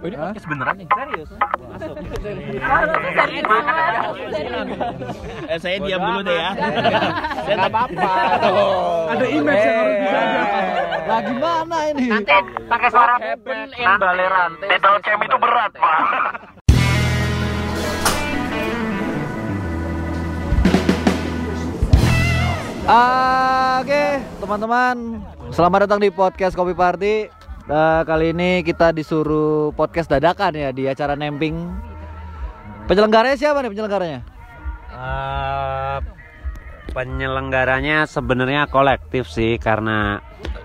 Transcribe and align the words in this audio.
Oh, 0.00 0.08
ini 0.08 0.16
podcast 0.16 0.48
beneran 0.48 0.74
nih? 0.80 0.88
Serius? 0.88 1.28
Masuk. 1.36 1.94
Eh, 5.44 5.58
saya 5.60 5.76
diam 5.84 6.00
dulu 6.00 6.20
deh 6.24 6.36
ya. 6.40 6.50
saya 7.44 7.54
Nggak 7.60 7.68
apa-apa. 7.68 8.12
Ada 9.12 9.26
image 9.28 9.60
yang 9.60 9.76
harus 9.76 9.96
dijaga. 10.00 10.42
Lah 11.04 11.20
gimana 11.20 11.76
ini? 11.92 12.04
Nanti 12.16 12.32
pakai 12.64 12.88
suara 12.88 13.14
heaven 13.20 13.68
in 13.76 13.90
Balerante. 14.00 14.66
Pedal 14.72 14.94
cam 15.04 15.20
itu 15.20 15.36
berat, 15.36 15.72
Pak. 15.76 16.00
Ah, 22.88 23.84
Oke, 23.84 24.18
teman-teman, 24.40 24.96
selamat 25.52 25.78
datang 25.84 26.00
di 26.00 26.08
podcast 26.08 26.56
Kopi 26.56 26.72
Party. 26.72 27.39
Eh, 27.68 28.02
kali 28.08 28.32
ini 28.32 28.64
kita 28.64 28.88
disuruh 28.96 29.76
podcast 29.76 30.08
dadakan 30.08 30.56
ya 30.56 30.70
di 30.72 30.88
acara 30.88 31.12
nemping. 31.12 31.68
Penyelenggaranya 32.88 33.36
siapa 33.36 33.60
nih 33.60 33.70
penyelenggaranya? 33.70 34.20
Eh, 34.90 35.98
penyelenggaranya 36.90 38.08
sebenarnya 38.08 38.66
kolektif 38.66 39.30
sih 39.30 39.60
karena 39.60 40.18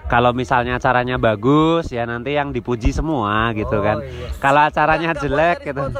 kalau 0.09 0.34
misalnya 0.34 0.77
acaranya 0.77 1.17
bagus 1.21 1.89
ya 1.93 2.07
nanti 2.07 2.34
yang 2.34 2.55
dipuji 2.55 2.95
semua 2.95 3.51
gitu 3.53 3.84
kan. 3.84 3.99
Kalau 4.39 4.62
acaranya 4.65 5.12
jelek 5.20 5.67
gitu. 5.67 5.81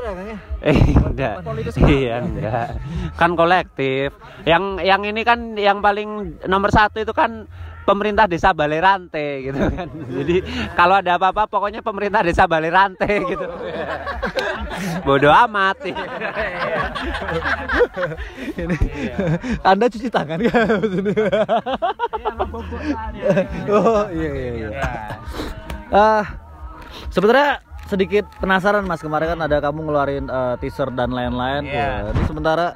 Eh 0.66 0.80
enggak. 0.98 1.46
Iya 1.78 2.26
enggak. 2.26 2.82
Kan 3.20 3.38
kolektif. 3.38 4.16
Yang 4.50 4.82
yang 4.82 5.02
ini 5.06 5.22
kan 5.22 5.54
yang 5.54 5.84
paling 5.84 6.42
nomor 6.50 6.74
satu 6.74 7.06
itu 7.06 7.14
kan 7.14 7.46
pemerintah 7.86 8.26
desa 8.26 8.52
Balerante 8.52 9.46
gitu 9.46 9.62
kan. 9.70 9.88
Jadi 10.10 10.42
kalau 10.74 11.00
ada 11.00 11.22
apa-apa 11.22 11.46
pokoknya 11.46 11.86
pemerintah 11.86 12.26
desa 12.26 12.50
Balerante 12.50 13.08
gitu. 13.30 13.46
Bodoh 15.06 15.32
amat. 15.46 15.78
Anda 19.62 19.86
cuci 19.88 20.10
tangan 20.10 20.40
kan? 20.42 20.68
oh 23.70 24.04
iya 24.10 24.32
iya 24.34 24.52
iya. 24.58 24.70
Ah, 25.94 26.26
sebenarnya 27.14 27.62
sedikit 27.86 28.26
penasaran 28.42 28.82
mas 28.82 28.98
kemarin 29.02 29.38
kan 29.38 29.42
ada 29.46 29.62
kamu 29.62 29.86
ngeluarin 29.86 30.26
eh, 30.26 30.56
teaser 30.58 30.90
dan 30.98 31.14
lain-lain. 31.14 31.70
Iya. 31.70 32.10
Wah, 32.10 32.12
Ini 32.12 32.24
sementara 32.26 32.68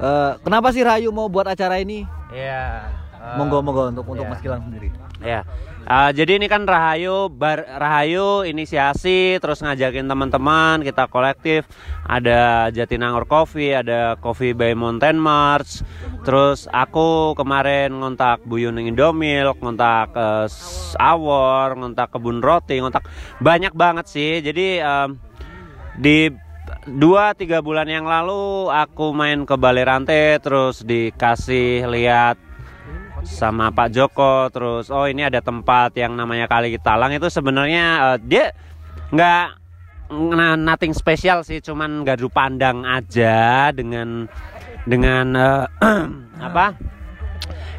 eh, 0.00 0.32
kenapa 0.40 0.72
sih 0.72 0.80
Rayu 0.80 1.12
mau 1.12 1.28
buat 1.28 1.44
acara 1.44 1.76
ini? 1.78 2.08
Iya. 2.32 2.88
Monggo 3.36 3.58
monggo 3.62 3.82
untuk 3.92 4.04
untuk 4.08 4.24
iya. 4.26 4.32
Mas 4.32 4.40
Gilang 4.42 4.62
sendiri. 4.66 4.88
Ya, 5.20 5.44
Eh, 5.90 6.10
jadi 6.14 6.38
ini 6.38 6.46
kan 6.46 6.62
Rahayu, 6.70 7.26
bar, 7.26 7.66
Rahayu 7.66 8.46
inisiasi, 8.46 9.42
terus 9.42 9.58
ngajakin 9.58 10.06
teman-teman, 10.06 10.86
kita 10.86 11.10
kolektif. 11.10 11.66
Ada 12.06 12.70
Jatinangor 12.70 13.26
Coffee, 13.26 13.74
ada 13.74 14.14
Coffee 14.22 14.54
by 14.54 14.70
Mountain 14.78 15.18
Mars. 15.18 15.82
Terus 16.22 16.70
aku 16.70 17.34
kemarin 17.34 17.90
ngontak 17.96 18.46
Bu 18.46 18.62
Yuning 18.62 18.94
Indomilk, 18.94 19.58
ngontak 19.58 20.14
S- 20.46 20.94
Awor, 20.94 21.74
ngontak 21.74 22.14
Kebun 22.14 22.38
Roti, 22.38 22.78
ngontak 22.78 23.10
banyak 23.42 23.74
banget 23.74 24.06
sih. 24.06 24.38
Jadi 24.38 24.78
em, 24.78 25.18
di 25.98 26.30
dua 26.86 27.34
tiga 27.34 27.58
bulan 27.64 27.90
yang 27.90 28.06
lalu 28.06 28.70
aku 28.70 29.10
main 29.10 29.42
ke 29.42 29.58
Balerante, 29.58 30.38
terus 30.38 30.86
dikasih 30.86 31.90
lihat 31.90 32.49
sama 33.26 33.72
Pak 33.72 33.88
Joko 33.92 34.48
terus 34.48 34.88
oh 34.88 35.04
ini 35.04 35.26
ada 35.26 35.44
tempat 35.44 35.92
yang 35.96 36.16
namanya 36.16 36.48
Kali 36.48 36.76
Talang 36.80 37.12
itu 37.12 37.28
sebenarnya 37.28 38.14
eh, 38.14 38.18
dia 38.24 38.44
nggak 39.10 39.46
nah, 40.10 40.54
nothing 40.58 40.94
spesial 40.94 41.46
sih 41.46 41.62
cuman 41.62 42.02
gadu 42.02 42.26
pandang 42.30 42.82
aja 42.82 43.70
dengan 43.70 44.26
dengan 44.84 45.26
eh, 45.36 45.64
apa? 46.48 46.76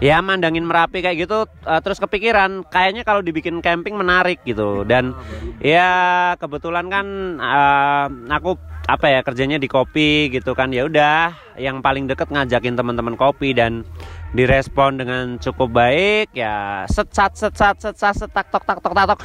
Ya 0.02 0.18
mandangin 0.18 0.66
Merapi 0.66 1.06
kayak 1.06 1.18
gitu 1.30 1.46
eh, 1.46 1.82
terus 1.86 2.02
kepikiran 2.02 2.66
kayaknya 2.68 3.06
kalau 3.06 3.22
dibikin 3.22 3.62
camping 3.62 3.98
menarik 3.98 4.42
gitu. 4.48 4.82
Dan 4.86 5.14
ya 5.62 6.34
kebetulan 6.38 6.90
kan 6.90 7.06
eh, 7.38 8.08
aku 8.34 8.58
apa 8.90 9.08
ya 9.08 9.22
kerjanya 9.22 9.62
di 9.62 9.70
kopi 9.70 10.34
gitu 10.34 10.58
kan. 10.58 10.74
Ya 10.74 10.90
udah 10.90 11.38
yang 11.58 11.86
paling 11.86 12.10
deket 12.10 12.34
ngajakin 12.34 12.74
teman-teman 12.74 13.14
kopi 13.14 13.54
dan 13.54 13.86
direspon 14.32 14.96
dengan 14.96 15.36
cukup 15.44 15.76
baik 15.76 16.32
ya 16.32 16.88
set 16.88 17.12
sat 17.12 17.36
set 17.36 17.52
sat 17.52 17.76
set 17.84 17.96
sat 18.00 18.16
set 18.16 18.32
tak 18.32 18.48
tok 18.48 18.64
tak 18.64 18.80
tok 18.80 18.94
tak 18.96 19.06
tok 19.12 19.20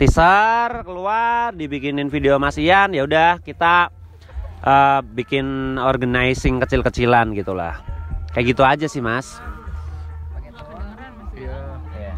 teaser 0.00 0.80
keluar 0.80 1.52
dibikinin 1.52 2.08
video 2.08 2.40
Mas 2.40 2.56
Ian 2.56 2.96
ya 2.96 3.04
udah 3.04 3.40
kita 3.44 3.92
eh, 4.64 5.00
bikin 5.04 5.76
organizing 5.76 6.56
kecil-kecilan 6.64 7.36
gitulah 7.36 7.84
kayak 8.32 8.56
gitu 8.56 8.62
aja 8.64 8.88
sih 8.88 9.04
Mas 9.04 9.40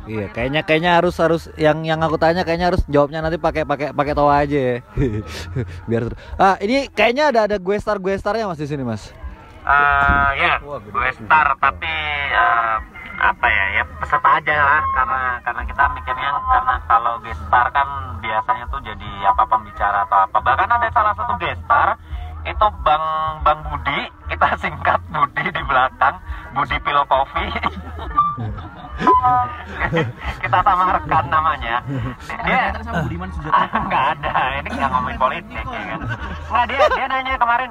Iya, 0.09 0.33
kayaknya 0.33 0.65
kayaknya 0.65 0.93
harus 0.97 1.21
harus 1.21 1.53
yang 1.61 1.85
yang 1.85 2.01
aku 2.01 2.17
tanya 2.17 2.41
kayaknya 2.41 2.73
harus 2.73 2.81
jawabnya 2.89 3.21
nanti 3.21 3.37
pakai 3.37 3.69
pakai 3.69 3.93
pakai 3.93 4.13
tawa 4.17 4.41
aja 4.41 4.57
ya. 4.57 4.77
Biar. 5.89 6.17
Ah, 6.41 6.57
ini 6.65 6.89
kayaknya 6.89 7.29
ada 7.29 7.45
ada 7.45 7.57
gue 7.61 7.77
star 7.77 8.01
gue 8.01 8.17
starnya 8.17 8.49
Mas 8.49 8.57
di 8.57 8.65
sini, 8.65 8.89
Mas. 8.89 9.13
Eh, 9.69 10.31
ya 10.41 10.57
gue 10.65 11.11
star 11.13 11.53
tapi 11.61 11.93
eh, 12.33 12.77
apa 13.21 13.47
ya 13.53 13.65
ya 13.77 13.83
peserta 14.01 14.41
aja 14.41 14.55
lah 14.57 14.81
karena 14.97 15.21
karena 15.45 15.63
kita 15.69 15.85
mikirnya 15.93 16.31
karena 16.41 16.75
kalau 16.89 17.21
guest 17.21 17.43
star 17.45 17.69
kan 17.77 17.85
biasanya 18.25 18.65
tuh 18.73 18.81
jadi 18.81 19.11
apa 19.29 19.45
pembicara 19.45 20.09
atau 20.09 20.25
apa. 20.25 20.41
Bahkan 20.41 20.73
ada 20.73 20.89
salah 20.89 21.13
satu 21.13 21.37
guest 21.37 21.61
star 21.69 22.01
itu 22.49 22.67
bang 22.81 23.05
bang 23.45 23.61
Budi 23.69 24.01
kita 24.33 24.57
singkat 24.57 25.05
Budi 25.13 25.45
di 25.53 25.63
belakang 25.69 26.17
Budi 26.57 26.77
Pilo 26.81 27.05
Coffee 27.05 27.53
kita 30.43 30.59
samarkan 30.65 31.25
namanya. 31.29 31.85
Dia 32.43 32.73
sama 32.83 33.05
Budiman 33.05 33.29
Sujatmiko. 33.37 33.79
nggak 33.93 34.05
ada 34.17 34.33
ini 34.65 34.69
nggak 34.75 34.91
ngomongin 34.91 35.19
politik 35.21 35.65
ya 35.69 35.83
kan? 35.93 36.01
Nggak 36.51 36.65
dia 36.73 36.85
dia 36.97 37.07
nanya 37.07 37.35
kemarin 37.37 37.71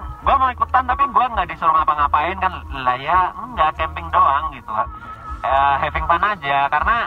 ikutan 0.78 0.94
tapi 0.94 1.10
gua 1.10 1.26
nggak 1.34 1.50
disuruh 1.50 1.74
ngapa-ngapain 1.74 2.38
kan. 2.38 2.54
Lah 2.86 2.98
ya 3.02 3.34
nggak 3.34 3.74
camping 3.82 4.06
doang 4.14 4.54
gitu 4.54 4.70
Eh, 5.38 5.76
having 5.82 6.06
fun 6.06 6.22
aja 6.22 6.70
karena 6.70 6.98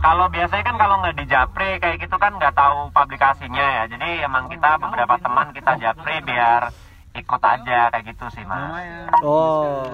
kalau 0.00 0.26
biasanya 0.28 0.64
kan 0.64 0.76
kalau 0.76 0.94
nggak 1.00 1.16
di 1.20 1.24
japri 1.28 1.80
kayak 1.80 2.00
gitu 2.04 2.16
kan 2.20 2.36
nggak 2.36 2.52
tahu 2.52 2.92
publikasinya 2.92 3.64
ya. 3.80 3.82
Jadi 3.88 4.28
emang 4.28 4.44
kita 4.52 4.76
beberapa 4.76 5.16
teman 5.24 5.48
kita 5.56 5.72
japri 5.80 6.20
biar 6.20 6.68
ikut 7.16 7.42
aja 7.44 7.88
kayak 7.92 8.04
gitu 8.12 8.28
sih 8.36 8.44
mas. 8.44 9.08
Oh. 9.24 9.88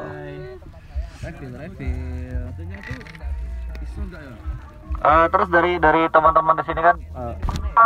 Refill, 1.23 1.55
refill. 1.55 2.43
Eh, 5.05 5.27
terus 5.31 5.49
dari 5.55 5.79
dari 5.79 6.03
teman-teman 6.11 6.59
di 6.59 6.65
sini 6.67 6.81
kan? 6.83 6.97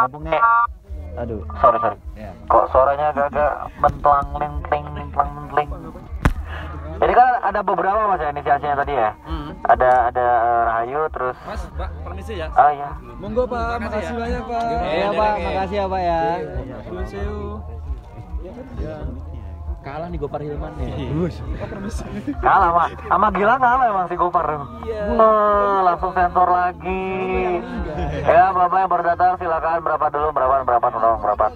Mumpung 0.09 0.25
nih. 0.25 0.41
Aduh. 1.19 1.43
Sorry 1.59 1.78
sorry. 1.83 1.99
Kok 2.49 2.65
suaranya 2.72 3.12
agak-agak 3.12 3.53
mentlang 3.83 4.28
lintling 4.38 4.87
lintling 5.27 5.69
jadi 6.99 7.12
kan 7.15 7.29
ada 7.47 7.61
beberapa 7.62 8.11
mas 8.11 8.19
ya 8.19 8.34
inisiasinya 8.34 8.77
tadi 8.83 8.93
ya. 8.99 9.11
Ada 9.71 9.91
ada 10.11 10.27
eh, 10.27 10.62
Rahayu 10.67 11.01
terus 11.15 11.37
Mas, 11.47 11.62
Mbak, 11.79 11.91
permisi 12.03 12.34
ya. 12.43 12.47
oh 12.51 12.71
iya. 12.75 12.91
Monggo 13.23 13.45
Pak, 13.47 13.79
makasih 13.83 14.15
banyak 14.19 14.43
Pak. 14.47 14.62
iya 14.83 15.09
pak. 15.15 15.34
makasih 15.39 15.77
ya 15.79 15.84
pak 15.87 16.01
ya. 16.03 16.21
Sewu. 17.06 17.62
Kalah 19.79 20.11
nih 20.11 20.19
Gopar 20.19 20.41
Hilman 20.43 20.73
nih. 20.75 20.91
kalah 22.43 22.71
pak. 22.75 22.89
Sama 23.06 23.27
Gilang 23.31 23.61
kalah 23.62 23.87
emang 23.87 24.06
si 24.11 24.17
Gopar 24.19 24.47
Wah, 25.15 25.79
langsung 25.87 26.12
sensor 26.19 26.49
lagi. 26.50 27.06
Ya 28.27 28.50
bapak 28.50 28.79
yang 28.85 28.91
baru 28.91 29.03
datang 29.06 29.39
silakan 29.39 29.87
berapa 29.87 30.06
dulu 30.11 30.29
berapa 30.35 30.55
berapa 30.67 30.87
berapa 30.91 31.17
berapa 31.23 31.47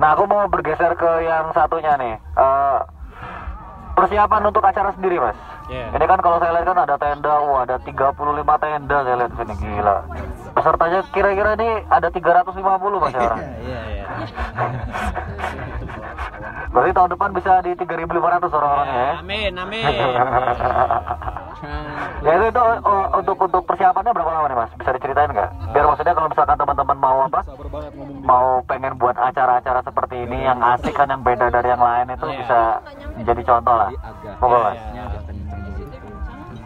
nah 0.00 0.16
aku 0.16 0.24
mau 0.28 0.48
bergeser 0.48 0.96
ke 0.96 1.10
yang 1.24 1.52
satunya 1.52 1.92
nih. 2.00 2.14
Eh, 2.16 2.78
persiapan 3.92 4.42
untuk 4.48 4.64
acara 4.64 4.92
sendiri 4.96 5.20
mas. 5.20 5.36
Ini 5.72 6.04
kan 6.04 6.20
kalau 6.20 6.36
saya 6.40 6.52
lihat 6.58 6.66
kan 6.68 6.78
ada 6.84 6.96
tenda 7.00 7.34
wah 7.48 7.64
ada 7.64 7.80
35 7.80 8.60
tenda 8.60 8.96
saya 9.04 9.16
lihat 9.16 9.32
sini 9.36 9.54
gila. 9.56 9.96
Pesertanya 10.52 11.00
kira-kira 11.16 11.56
ini 11.56 11.80
ada 11.88 12.08
350 12.12 13.00
mas 13.00 13.12
ya 13.16 13.22
orang. 13.24 13.40
Iya, 13.60 13.80
iya. 13.88 14.06
berarti 16.72 16.90
tahun 16.90 17.10
depan 17.10 17.30
bisa 17.32 17.52
di 17.60 17.72
3500 17.74 18.08
orang-orangnya 18.48 18.96
ya 18.96 19.12
amin 19.20 19.52
amin 19.54 19.84
Ya 22.22 22.38
itu, 22.38 22.46
itu 22.48 22.60
oh, 22.60 23.06
untuk 23.18 23.34
untuk 23.36 23.62
persiapannya 23.64 24.10
berapa 24.10 24.30
lama 24.30 24.46
nih 24.46 24.56
mas? 24.56 24.70
Bisa 24.74 24.90
diceritain 24.90 25.30
nggak? 25.30 25.50
Biar 25.70 25.86
maksudnya 25.86 26.14
kalau 26.14 26.26
misalkan 26.26 26.54
teman-teman 26.54 26.96
mau 26.96 27.18
apa? 27.22 27.40
Mau 28.20 28.46
pengen 28.62 28.94
buat 28.94 29.14
acara-acara 29.14 29.82
seperti 29.82 30.22
ini 30.22 30.38
yang 30.40 30.58
asik 30.58 30.94
kan 30.94 31.06
yang 31.06 31.22
beda 31.22 31.50
dari 31.50 31.68
yang 31.68 31.82
lain 31.82 32.06
itu 32.08 32.22
Iya. 32.24 32.38
bisa 32.38 32.58
menjadi 33.14 33.42
contoh 33.44 33.74
lah. 33.76 33.90
Mas. 34.38 34.78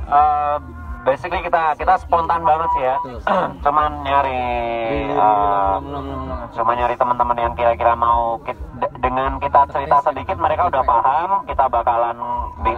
Eh, 0.07 0.57
basically 1.05 1.41
kita 1.41 1.63
kita 1.75 1.95
spontan 1.99 2.43
banget 2.43 2.69
sih 2.73 2.83
ya. 2.85 2.97
Cuman 3.63 3.91
nyari 4.03 4.43
uh, 5.15 5.77
cuma 6.53 6.73
nyari 6.75 6.95
teman-teman 6.95 7.37
yang 7.39 7.55
kira-kira 7.55 7.95
mau 7.95 8.43
kit- 8.43 8.61
de- 8.76 8.76
dengan 9.07 9.39
kita 9.39 9.71
cerita 9.71 10.03
sedikit 10.03 10.35
mereka 10.43 10.67
udah 10.67 10.83
paham 10.83 11.31
kita 11.47 11.65
bakalan 11.71 12.19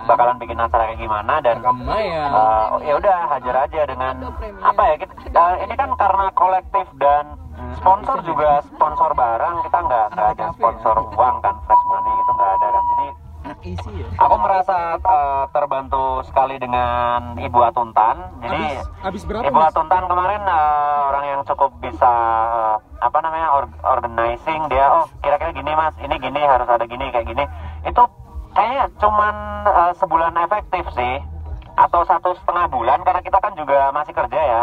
bakalan 0.05 0.37
bikin 0.37 0.61
acara 0.61 0.93
kayak 0.93 1.01
gimana 1.01 1.35
dan 1.41 1.57
uh, 1.65 2.77
ya 2.85 2.93
udah 3.01 3.17
hajar 3.33 3.57
aja 3.65 3.81
dengan 3.89 4.15
apa 4.61 4.83
ya 4.93 4.95
kita, 5.01 5.41
uh, 5.41 5.57
ini 5.65 5.73
kan 5.73 5.91
karena 5.97 6.27
kolektif 6.37 6.87
dan 7.01 7.25
sponsor 7.81 8.21
juga 8.29 8.61
sponsor 8.77 9.17
barang 9.17 9.57
kita 9.65 9.79
nggak 9.81 10.07
ada 10.13 10.45
sponsor 10.53 10.97
uang 11.17 11.37
kan 11.41 11.55
fresh 11.65 11.85
money 11.89 12.13
itu 12.13 12.31
nggak 12.37 12.53
ada 12.61 12.69
kan. 12.69 12.85
Jadi 12.85 13.09
aku 14.19 14.35
merasa 14.45 15.01
uh, 15.01 15.49
terbantu 15.57 16.21
sekali 16.29 16.61
dengan 16.61 17.39
Ibu 17.39 17.59
Atuntan. 17.65 18.17
Jadi 18.45 18.77
berapa 19.25 19.49
Ibu? 19.49 19.61
Atuntan 19.73 20.05
kemarin 20.05 20.43
uh, 20.45 21.09
orang 21.09 21.25
yang 21.25 21.41
cukup 21.49 21.73
bisa 21.81 22.13
uh, 22.53 22.77
apa 22.99 23.19
namanya 23.25 23.49
or- 23.55 23.79
organizing 23.87 24.69
dia 24.69 24.91
oh 24.91 25.07
gini 25.59 25.73
mas 25.75 25.95
ini 25.99 26.15
gini 26.23 26.39
harus 26.39 26.71
ada 26.71 26.87
gini 26.87 27.11
kayak 27.11 27.27
gini. 27.27 27.45
Itu 27.83 28.07
kayaknya 28.55 28.87
cuman 29.03 29.35
uh, 29.67 29.93
sebulan 29.99 30.39
efektif 30.47 30.87
sih 30.95 31.19
atau 31.75 32.07
satu 32.07 32.35
setengah 32.39 32.71
bulan 32.71 33.03
karena 33.03 33.23
kita 33.23 33.39
kan 33.43 33.59
juga 33.59 33.91
masih 33.91 34.15
kerja 34.15 34.39
ya. 34.39 34.63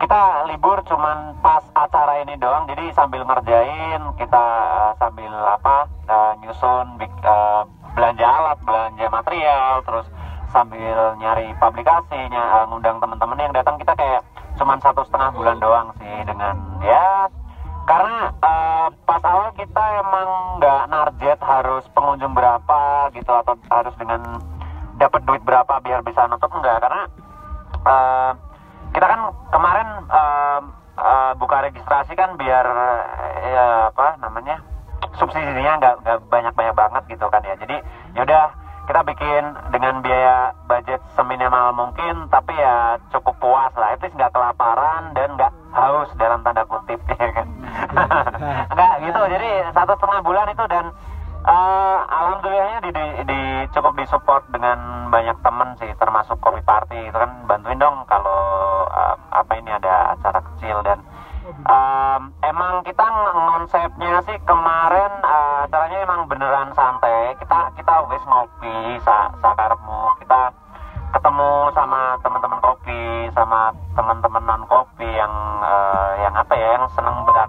Kita 0.00 0.48
libur 0.48 0.80
cuman 0.88 1.36
pas 1.44 1.62
acara 1.76 2.24
ini 2.24 2.34
doang 2.40 2.66
jadi 2.66 2.90
sambil 2.96 3.22
ngerjain 3.22 4.00
kita 4.18 4.44
uh, 4.74 4.92
sambil 4.98 5.30
apa 5.30 5.86
uh, 6.10 6.32
nyusun 6.42 6.98
uh, 7.22 7.62
belanja 7.94 8.26
alat 8.26 8.58
belanja 8.66 9.06
material 9.12 9.84
terus 9.86 10.06
sambil 10.50 11.14
nyari 11.22 11.54
publikasi 11.62 12.16
ny- 12.32 12.50
uh, 12.58 12.66
ngundang 12.66 12.98
teman-teman 12.98 13.38
yang 13.38 13.54
datang. 13.54 13.78
Kita 13.78 13.94
kayak 13.94 14.26
cuman 14.58 14.82
satu 14.82 15.06
setengah 15.06 15.30
bulan 15.36 15.56
doang 15.62 15.88
sih 16.00 16.16
dengan 16.26 16.58
ya 16.82 17.28
carros 21.62 21.89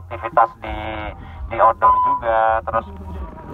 seneng 0.01 0.33
beraktivitas 0.33 0.49
di 0.61 0.77
di 1.51 1.57
outdoor 1.59 1.95
juga. 2.07 2.39
Terus 2.65 2.85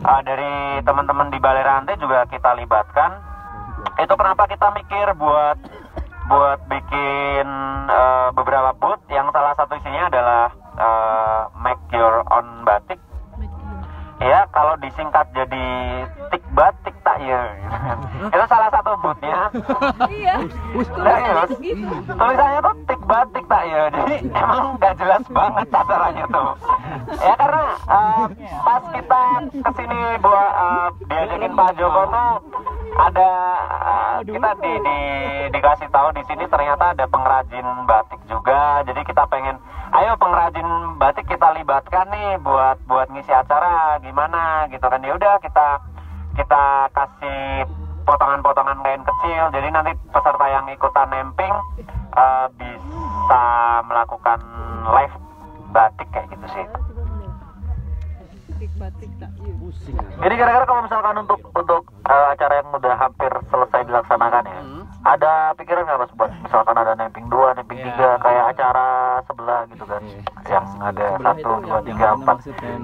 eh, 0.06 0.22
dari 0.24 0.54
teman-teman 0.86 1.28
di 1.34 1.40
Balai 1.42 1.64
Rantai 1.66 1.96
juga 2.00 2.24
kita 2.30 2.56
libatkan. 2.56 3.12
Itu 3.98 4.14
kenapa 4.14 4.46
kita 4.46 4.70
mikir 4.78 5.18
buat 5.18 5.58
buat 6.28 6.60
bikin 6.70 7.48
eh, 7.90 8.28
beberapa 8.36 8.72
booth. 8.78 9.04
Yang 9.10 9.34
salah 9.34 9.54
satu 9.58 9.74
isinya 9.76 10.08
adalah 10.08 10.46
eh, 10.78 11.42
make 11.60 11.82
your 11.92 12.24
own 12.32 12.64
batik. 12.64 13.00
Ya 14.18 14.50
kalau 14.50 14.74
disingkat 14.82 15.30
jadi 15.34 15.66
tik 16.34 16.44
batik 16.58 16.87
tak 17.18 17.26
ya 17.26 17.42
itu 18.30 18.46
salah 18.46 18.70
satu 18.70 18.92
bootnya 19.02 19.50
Iya. 20.08 20.36
Serius? 20.78 21.50
Tulisannya 22.06 22.60
tuh 22.62 22.76
tik 22.86 23.02
batik 23.10 23.46
tak 23.50 23.64
ya 23.66 23.82
Jadi 23.90 24.16
emang 24.42 24.78
nggak 24.78 24.94
jelas 25.02 25.24
banget 25.32 25.68
acaranya 25.72 26.26
tuh. 26.30 26.52
Ya 27.18 27.34
karena 27.38 27.64
eh, 27.90 28.24
pas 28.62 28.84
kita 28.94 29.22
ke 29.50 29.72
sini 29.78 30.00
buat 30.22 30.52
eh, 30.54 30.88
diajakin 31.10 31.54
Pak 31.58 31.72
Joko 31.80 32.02
tuh 32.12 32.32
ada 32.98 33.32
eh, 33.72 34.18
kita 34.30 34.50
di, 34.62 34.72
di 34.84 35.00
dikasih 35.54 35.90
tahu 35.90 36.08
di 36.14 36.24
sini 36.28 36.46
ternyata 36.50 36.94
ada 36.94 37.06
pengrajin 37.10 37.68
batik 37.88 38.22
juga. 38.30 38.84
Jadi 38.86 39.02
kita 39.08 39.24
pengen 39.32 39.58
ayo 39.98 40.14
pengrajin 40.20 40.68
batik 41.02 41.26
kita 41.26 41.48
libatkan 41.58 42.06
nih 42.12 42.38
buat 42.44 42.78
buat 42.86 43.08
ngisi 43.10 43.32
acara 43.32 43.98
gimana 44.04 44.68
gitu 44.70 44.86
kan. 44.86 45.02
Ya 45.02 45.14
udah 45.16 45.40
kita 45.42 45.68
kita 46.38 46.64
kasih 46.94 47.66
potongan-potongan 48.06 48.80
kain 48.86 49.04
kecil. 49.04 49.44
Jadi 49.52 49.68
nanti 49.74 49.92
peserta 50.14 50.46
yang 50.48 50.66
ikutan 50.70 51.10
nemping 51.10 51.54
eh, 52.14 52.48
bisa 52.56 53.44
melakukan 53.90 54.40
live 54.94 55.16
batik 55.74 56.08
kayak 56.14 56.30
gitu 56.32 56.48
sih. 56.54 56.66
Jadi 60.18 60.34
kira-kira 60.34 60.66
kalau 60.66 60.82
misalkan 60.86 61.16
untuk 61.26 61.40
untuk 61.52 61.82
eh, 62.08 62.28
acara 62.32 62.54
yang 62.62 62.70
udah 62.72 62.96
hampir 62.96 63.32
selesai 63.50 63.82
dilaksanakan 63.90 64.46
ya 64.46 64.77
ada 65.06 65.54
pikiran 65.56 65.86
nggak 65.86 66.00
mas 66.02 66.12
buat 66.18 66.32
misalkan 66.42 66.76
ada 66.76 66.94
nemping 66.98 67.30
dua 67.30 67.54
nemping 67.54 67.78
tiga 67.80 68.18
kayak 68.20 68.46
acara 68.56 68.88
sebelah 69.30 69.62
gitu 69.70 69.86
kan? 69.86 70.02
Yang 70.50 70.66
ada 70.82 71.06
satu 71.22 71.50
dua 71.62 71.80
tiga 71.86 72.08
empat. 72.18 72.38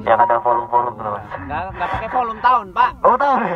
yang 0.06 0.20
ada 0.22 0.36
volume-volume 0.40 0.96
gitu 1.00 1.10
mas 1.10 1.26
Nggak, 1.48 1.64
nggak 1.74 1.90
pakai 1.90 2.10
volume 2.14 2.40
tahun, 2.44 2.66
Pak. 2.72 2.90
oh 3.04 3.16
tahu. 3.18 3.36
Deh 3.42 3.52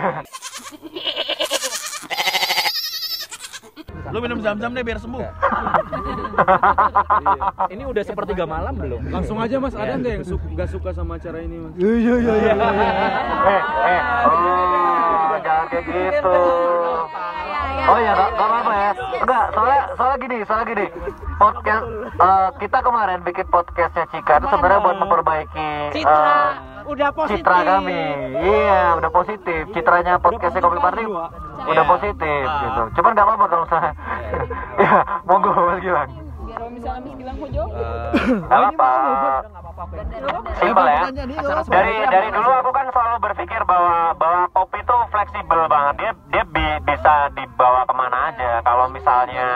Lu 4.07 4.23
minum 4.23 4.39
zam-zam 4.39 4.71
deh 4.71 4.87
biar 4.87 5.03
sembuh. 5.03 5.19
Ini 7.75 7.83
udah 7.91 8.03
sepertiga 8.07 8.47
malam 8.47 8.79
belum? 8.79 9.11
Langsung 9.11 9.35
aja 9.35 9.59
mas, 9.59 9.75
ada 9.75 9.99
nggak 9.99 10.13
yang 10.15 10.23
su 10.23 10.39
nggak 10.39 10.69
suka 10.71 10.95
sama 10.95 11.19
acara 11.19 11.43
ini 11.43 11.59
mas? 11.59 11.75
eh 13.51 13.63
eh. 13.83 14.01
Oh 15.27 15.37
jangan 15.43 15.65
kayak 15.67 15.83
gitu 15.85 16.33
Oh 17.87 17.97
ya, 18.03 18.11
gak, 18.11 18.29
gak 18.35 18.47
apa-apa 18.51 18.73
ya. 18.75 18.91
Enggak, 19.23 19.45
soalnya 19.55 19.81
soalnya 19.95 20.17
gini, 20.19 20.37
soalnya 20.43 20.65
gini. 20.67 20.85
Podcast 21.39 21.85
eh, 22.19 22.49
kita 22.59 22.77
kemarin 22.83 23.19
bikin 23.23 23.47
podcastnya 23.47 24.05
Cika 24.11 24.33
itu 24.43 24.47
sebenarnya 24.51 24.81
buat 24.83 24.97
memperbaiki 24.99 25.69
eh, 26.03 26.51
Udah 26.87 27.11
citra 27.11 27.57
kami. 27.63 28.01
Iya, 28.43 28.99
udah 28.99 29.11
positif. 29.11 29.61
Citranya 29.71 30.19
podcastnya 30.19 30.63
Kopi 30.63 30.79
Party 30.79 31.03
udah 31.67 31.85
positif 31.87 32.43
gitu. 32.47 32.81
Cuman 32.99 33.11
nggak 33.15 33.27
apa-apa 33.27 33.45
kalau 33.47 33.63
misalnya. 33.67 33.91
ya, 34.83 34.91
monggo 35.27 35.51
Mas 35.51 35.79
Gilang. 35.83 36.27
Kalau 36.57 36.71
misalnya 36.73 37.01
Miss 37.05 37.15
Gilang 37.21 37.37
Hojo, 37.37 37.63
Nggak 38.49 38.59
apa-apa. 38.59 38.91
Simpel 40.57 40.85
ya. 40.89 41.01
Dari 41.69 41.93
dari 42.09 42.29
dulu 42.33 42.49
aku 42.49 42.69
kan 42.73 42.85
selalu 42.89 43.17
berpikir 43.21 43.61
bahwa 43.69 44.17
bahwa 44.17 44.41
kopi 44.57 44.81
itu 44.81 44.95
fleksibel 45.13 45.59
banget. 45.69 45.93
Dia 46.01 46.11
bisa 46.83 47.31
dibawa 47.33 47.85
ke 47.85 47.93
mana 47.95 48.17
aja. 48.29 48.61
Kalau 48.61 48.89
misalnya 48.91 49.49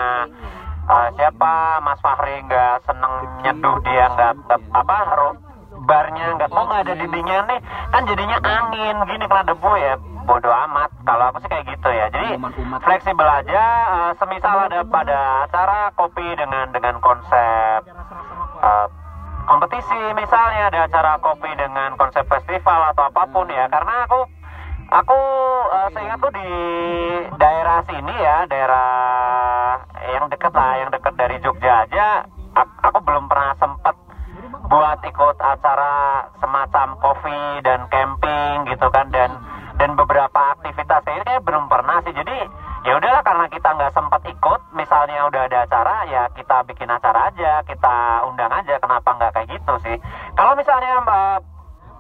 eh, 0.89 1.07
siapa 1.17 1.53
Mas 1.83 1.99
Fahri 2.01 2.41
nggak 2.45 2.85
seneng 2.85 3.13
nyeduh 3.43 3.77
dia 3.85 4.05
nggak 4.13 4.33
apa 4.73 4.97
ro- 5.15 5.39
barnya 5.81 6.37
nggak 6.37 6.49
kok 6.53 6.65
nggak 6.69 6.83
ada 6.85 6.93
dindingnya 6.93 7.39
nih 7.49 7.59
kan 7.91 8.01
jadinya 8.05 8.37
angin. 8.41 8.95
Gini 9.05 9.25
kena 9.25 9.43
debu 9.45 9.71
ya 9.77 9.93
bodoh 10.29 10.53
amat. 10.69 10.89
Kalau 11.01 11.33
aku 11.33 11.41
sih 11.41 11.49
kayak 11.49 11.65
gitu 11.65 11.89
ya. 11.89 12.05
Jadi 12.13 12.29
fleksibel 12.85 13.27
aja 13.27 13.63
eh, 13.89 14.11
semisal 14.17 14.57
ada 14.69 14.81
pada 14.85 15.19
acara 15.49 15.89
kopi 15.97 16.25
dengan 16.37 16.69
dengan 16.71 17.01
konsep 17.01 17.81
eh, 18.61 18.87
kompetisi. 19.49 20.01
Misalnya 20.13 20.69
ada 20.69 20.79
acara 20.85 21.17
kopi 21.19 21.49
dengan 21.57 21.97
konsep 21.97 22.23
festival 22.29 22.93
atau 22.93 23.09
apa 23.09 23.23
pun 23.33 23.49
ya. 23.49 23.65
Karena 23.67 24.05
aku 24.05 24.19
aku 24.91 25.19
eh, 25.73 25.89
seingatku 25.97 26.29
daerah 27.71 27.87
sini 27.87 28.15
ya, 28.19 28.37
daerah 28.51 28.91
yang 30.03 30.27
deket 30.27 30.51
lah, 30.51 30.75
yang 30.75 30.91
deket 30.91 31.13
dari 31.15 31.39
Jogja 31.39 31.87
aja, 31.87 32.27
aku 32.83 32.99
belum 32.99 33.31
pernah 33.31 33.55
sempet 33.63 33.95
buat 34.67 34.99
ikut 34.99 35.37
acara 35.39 36.27
semacam 36.43 36.99
kopi 36.99 37.63
dan 37.63 37.87
camping 37.87 38.67
gitu 38.67 38.91
kan 38.91 39.07
dan 39.15 39.39
dan 39.79 39.95
beberapa 39.95 40.59
aktivitas. 40.59 40.99
Ini 41.07 41.23
kayak 41.23 41.47
belum 41.47 41.71
pernah 41.71 42.03
sih. 42.03 42.11
Jadi 42.11 42.43
ya 42.83 42.99
udahlah 42.99 43.23
karena 43.23 43.47
kita 43.47 43.69
nggak 43.71 43.95
sempat 43.95 44.19
ikut 44.27 44.61
misalnya 44.75 45.31
udah 45.31 45.47
ada 45.47 45.63
acara 45.63 45.95
ya 46.11 46.27
kita 46.35 46.67
bikin 46.67 46.91
acara 46.91 47.31
aja 47.31 47.63
kita 47.63 47.95
undang 48.27 48.51
aja 48.51 48.83
kenapa 48.83 49.15
nggak 49.15 49.31
kayak 49.31 49.47
gitu 49.47 49.73
sih? 49.87 49.95
Kalau 50.35 50.59
misalnya 50.59 50.99
mbak 51.07 51.39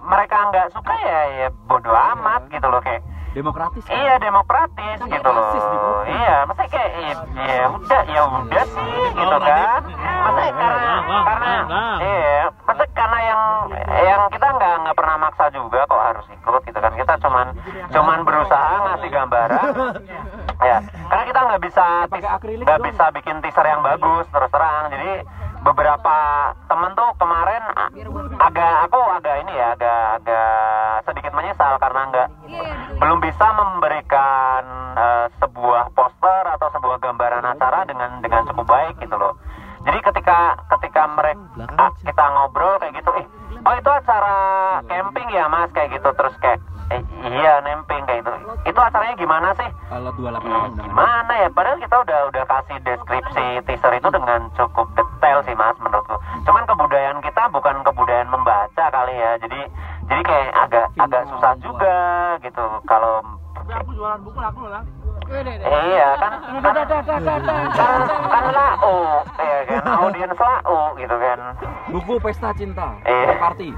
mereka 0.03 0.51
nggak 0.51 0.67
suka 0.75 0.95
ya 0.99 1.21
ya 1.31 1.47
bodoh 1.63 1.95
amat 1.95 2.51
gitu 2.51 2.67
loh 2.67 2.83
kayak 2.83 2.99
Demokratis. 3.31 3.83
kan? 3.87 3.95
Iya 3.95 4.13
demokratis 4.19 4.99
gitu 5.07 5.29
loh. 5.31 6.03
Iya, 6.03 6.35
masa 6.43 6.63
kayak 6.67 6.89
ya, 6.99 7.13
ya 7.47 7.65
udah 7.71 8.01
ya 8.03 8.21
udah 8.27 8.65
sih 8.67 8.95
gitu 9.15 9.37
kan. 9.39 9.81
Masa 10.21 10.41
karena 10.51 10.95
karena 11.23 11.51
iya, 12.03 12.43
masa 12.67 12.83
karena 12.91 13.19
yang 13.23 13.41
yang 14.03 14.21
kita 14.35 14.47
nggak 14.51 14.73
nggak 14.83 14.95
pernah 14.99 15.15
maksa 15.15 15.45
juga 15.55 15.79
kok 15.87 16.03
harus 16.03 16.25
ikut 16.27 16.61
gitu 16.67 16.79
kan. 16.83 16.93
Kita 16.99 17.13
cuman 17.23 17.47
cuman 17.95 18.19
berusaha 18.27 18.73
ngasih 18.87 19.09
gambaran. 19.09 19.67
Ya, 20.61 20.77
karena 21.09 21.25
kita 21.25 21.39
nggak 21.41 21.61
bisa 21.65 21.85
nggak 22.05 22.81
bisa 22.85 23.05
bikin 23.17 23.41
teaser 23.41 23.65
yang 23.65 23.81
bagus 23.81 24.29
terus 24.29 24.51
terang. 24.53 24.93
Jadi 24.93 25.25
beberapa 25.65 26.17
temen 26.69 26.93
tuh 26.93 27.09
kemarin 27.17 27.61
agak 28.37 28.73
aku 28.85 29.01
agak 29.17 29.41
ini 29.41 29.53
ya 29.57 29.73
agak 29.77 30.21
agak 30.21 30.30
belum 33.11 33.27
bisa 33.27 33.43
memberikan 33.43 34.63
eh, 34.95 35.27
sebuah 35.43 35.91
poster 35.91 36.43
atau 36.47 36.71
sebuah 36.71 36.95
gambaran 37.03 37.43
acara 37.43 37.83
dengan 37.83 38.23
dengan 38.23 38.47
cukup 38.47 38.63
baik 38.71 39.03
gitu 39.03 39.19
loh. 39.19 39.35
Jadi 39.83 39.99
ketika 39.99 40.55
ketika 40.71 41.11
mereka 41.11 41.91
kita 42.07 42.23
ngobrol 42.31 42.79
kayak 42.79 42.95
gitu, 42.95 43.11
eh 43.19 43.27
oh 43.67 43.75
itu 43.75 43.91
acara 43.91 44.35
camping 44.87 45.27
ya 45.27 45.51
mas 45.51 45.67
kayak 45.75 45.91
gitu 45.91 46.07
terus 46.15 46.31
kayak 46.39 46.63
eh, 46.87 47.03
iya 47.27 47.59
camping 47.59 47.99
kayak 48.07 48.23
gitu. 48.23 48.31
Itu 48.71 48.79
acaranya 48.79 49.19
gimana 49.19 49.59
sih? 49.59 49.69
Kalau 49.91 50.15
28 50.15 50.47
Hmm, 50.47 50.71
gimana 50.79 51.33
ya? 51.35 51.47
Padahal 51.51 51.83
kita 51.83 51.95
udah 52.07 52.19
udah 52.31 52.43
kasih 52.47 52.79
deskripsi 52.79 53.45
teaser 53.67 53.91
itu 53.91 54.07
dengan 54.07 54.47
cukup 54.55 54.87
detail 54.95 55.43
sih 55.43 55.55
mas 55.59 55.75
menurutku. 55.83 56.15
Cuman 56.47 56.63
kebudayaan 56.63 57.19
kita 57.19 57.51
bukan 57.51 57.75
kebudayaan 57.83 58.31
membaca 58.31 58.85
kali 58.87 59.19
ya. 59.19 59.35
Jadi 59.43 59.67
jadi 60.07 60.21
kayak 60.27 60.51
agak 60.67 60.87
agak 60.99 61.23
susah 61.27 61.53
juga 61.59 61.90
Iya 65.63 66.09
kan 66.19 66.31
kan 66.59 66.73
kan, 67.71 67.99
kan 68.27 68.45
lau, 68.51 69.23
ya 69.39 69.59
kan 69.63 69.83
audiens 69.95 70.35
lau 70.35 70.77
gitu 70.99 71.15
kan. 71.15 71.39
Buku 71.87 72.13
Pesta 72.19 72.49
Cinta. 72.51 72.87
Iya. 73.07 73.39
Party. 73.39 73.69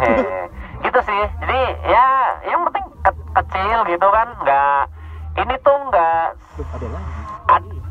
Eh, 0.00 0.44
gitu 0.80 1.00
sih. 1.04 1.22
Jadi 1.44 1.60
ya 1.84 2.06
yang 2.48 2.60
penting 2.70 2.84
ke- 3.04 3.26
kecil 3.36 3.78
gitu 3.86 4.06
kan, 4.08 4.28
nggak 4.40 4.80
ini 5.36 5.54
tuh 5.60 5.76
nggak 5.92 6.24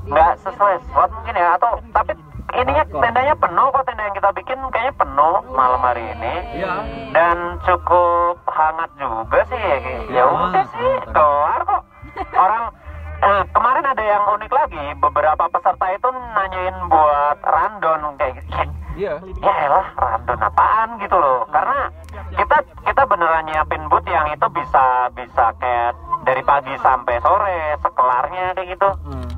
nggak 0.09 0.31
sesuai 0.41 0.75
slot 0.89 1.09
mungkin 1.13 1.35
ya 1.37 1.53
atau 1.53 1.77
tapi 1.93 2.11
ininya 2.55 2.83
tendanya 2.89 3.35
penuh 3.37 3.67
kok 3.69 3.83
tenda 3.85 4.03
yang 4.05 4.15
kita 4.17 4.29
bikin 4.33 4.59
kayaknya 4.73 4.93
penuh 4.97 5.35
malam 5.53 5.81
hari 5.81 6.03
ini. 6.17 6.33
Iya. 6.59 6.73
dan 7.13 7.37
cukup 7.65 8.37
hangat 8.49 8.89
juga 8.97 9.39
sih. 9.49 9.59
Ya 9.59 9.77
ya 10.09 10.23
udah 10.29 10.65
sih 10.73 10.91
kelar 11.13 11.61
kok. 11.65 11.81
Orang 12.35 12.63
eh, 13.21 13.43
kemarin 13.53 13.85
ada 13.85 14.03
yang 14.03 14.23
unik 14.37 14.51
lagi. 14.51 14.85
Beberapa 14.97 15.43
peserta 15.49 15.85
itu 15.93 16.07
nanyain 16.09 16.77
buat 16.89 17.37
random 17.43 18.17
kayak 18.17 18.33
gitu. 18.41 18.47
Iya. 18.99 19.15
ya 19.39 19.53
elah 19.63 19.87
random 19.95 20.39
apaan 20.43 20.89
gitu 20.99 21.15
loh. 21.15 21.47
Karena 21.47 21.87
kita 22.35 22.57
kita 22.83 23.01
beneran 23.07 23.47
nyiapin 23.47 23.83
booth 23.87 24.07
yang 24.09 24.27
itu 24.27 24.47
bisa 24.51 25.07
bisa 25.15 25.45
kayak 25.61 25.95
dari 26.27 26.43
pagi 26.43 26.73
sampai 26.83 27.15
sore 27.23 27.79
sekelarnya 27.79 28.53
kayak 28.57 28.69
gitu. 28.75 28.89
Hmm. 29.07 29.29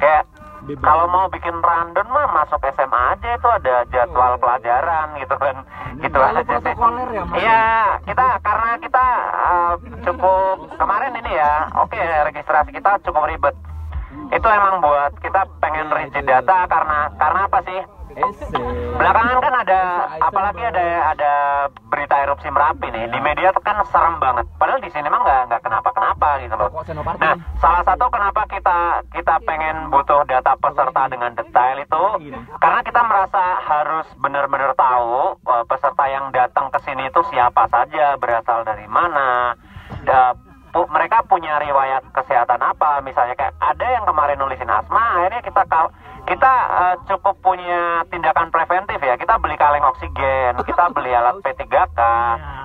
kayak 0.00 0.26
kalau 0.62 1.10
mau 1.10 1.26
bikin 1.26 1.58
random 1.58 2.06
mah 2.06 2.26
masuk 2.30 2.62
SMA 2.78 3.00
aja 3.18 3.28
itu 3.34 3.48
ada 3.50 3.74
jadwal 3.90 4.38
pelajaran 4.38 5.18
gitu 5.18 5.34
kan. 5.34 5.56
Gitu 5.98 6.14
Kalau 6.14 6.38
aja. 6.38 6.56
sih 6.62 6.74
ya, 7.12 7.22
iya 7.36 7.62
kita 8.06 8.26
karena 8.40 8.70
kita 8.78 9.06
uh, 9.34 9.74
cukup 10.06 10.56
kemarin 10.78 11.18
ini 11.18 11.32
ya 11.34 11.66
oke 11.74 11.98
registrasi 12.30 12.70
kita 12.70 13.02
cukup 13.02 13.26
ribet. 13.26 13.56
Itu 14.30 14.46
emang 14.48 14.80
buat 14.80 15.12
kita 15.18 15.50
pengen 15.58 15.90
rigid 15.90 16.24
data 16.24 16.64
karena 16.70 17.10
karena 17.18 17.40
apa 17.50 17.58
sih. 17.66 17.80
Belakangan 18.92 19.40
kan 19.40 19.54
ada, 19.64 19.80
apalagi 20.20 20.60
ada 20.68 21.16
ada 21.16 21.32
berita 21.92 22.16
erupsi 22.18 22.48
merapi 22.48 22.88
nih 22.88 23.04
di 23.06 23.20
media 23.20 23.52
tuh 23.52 23.60
kan 23.60 23.76
serem 23.84 24.16
banget. 24.16 24.48
Padahal 24.56 24.80
di 24.80 24.88
sini 24.88 25.04
mah 25.06 25.20
nggak 25.20 25.40
nggak 25.46 25.62
kenapa-kenapa 25.62 26.28
gitu 26.40 26.54
loh. 26.56 26.70
Nah, 27.20 27.34
salah 27.60 27.82
satu 27.84 28.04
kenapa 28.08 28.42
kita 28.48 28.78
kita 29.12 29.34
pengen 29.44 29.92
butuh 29.92 30.24
data 30.24 30.56
peserta 30.56 31.02
dengan 31.06 31.30
detail 31.34 31.76
itu 31.78 32.04
karena 32.56 32.80
kita 32.80 33.00
merasa 33.02 33.42
harus 33.60 34.06
benar-benar 34.16 34.72
tahu 34.72 35.36
eh, 35.36 35.64
peserta 35.68 36.04
yang 36.08 36.32
datang 36.32 36.66
ke 36.68 36.78
sini 36.80 37.04
itu 37.04 37.20
siapa 37.28 37.68
saja, 37.68 38.16
berasal 38.16 38.64
dari 38.64 38.88
mana, 38.88 39.52
da- 40.02 40.32
mereka 40.72 41.20
punya 41.28 41.60
riwayat 41.60 42.00
kesehatan 42.16 42.60
apa, 42.64 43.04
misalnya 43.04 43.36
kayak 43.36 43.52
ada 43.60 43.86
yang 43.86 44.04
kemarin 44.08 44.40
nulisin 44.40 44.72
asma, 44.72 45.20
akhirnya 45.20 45.44
kita 45.44 45.62
kita 46.22 46.52
eh, 46.80 46.96
cukup 47.12 47.36
punya 47.44 48.06
tindakan 48.08 48.48
preventif 48.48 48.96
ya, 49.02 49.20
kita 49.20 49.36
beli 49.36 49.58
kaleng 49.60 49.84
oksigen, 49.84 50.56
kita 50.64 50.84
beli 50.96 51.12
alat 51.12 51.36
P3K, 51.44 52.00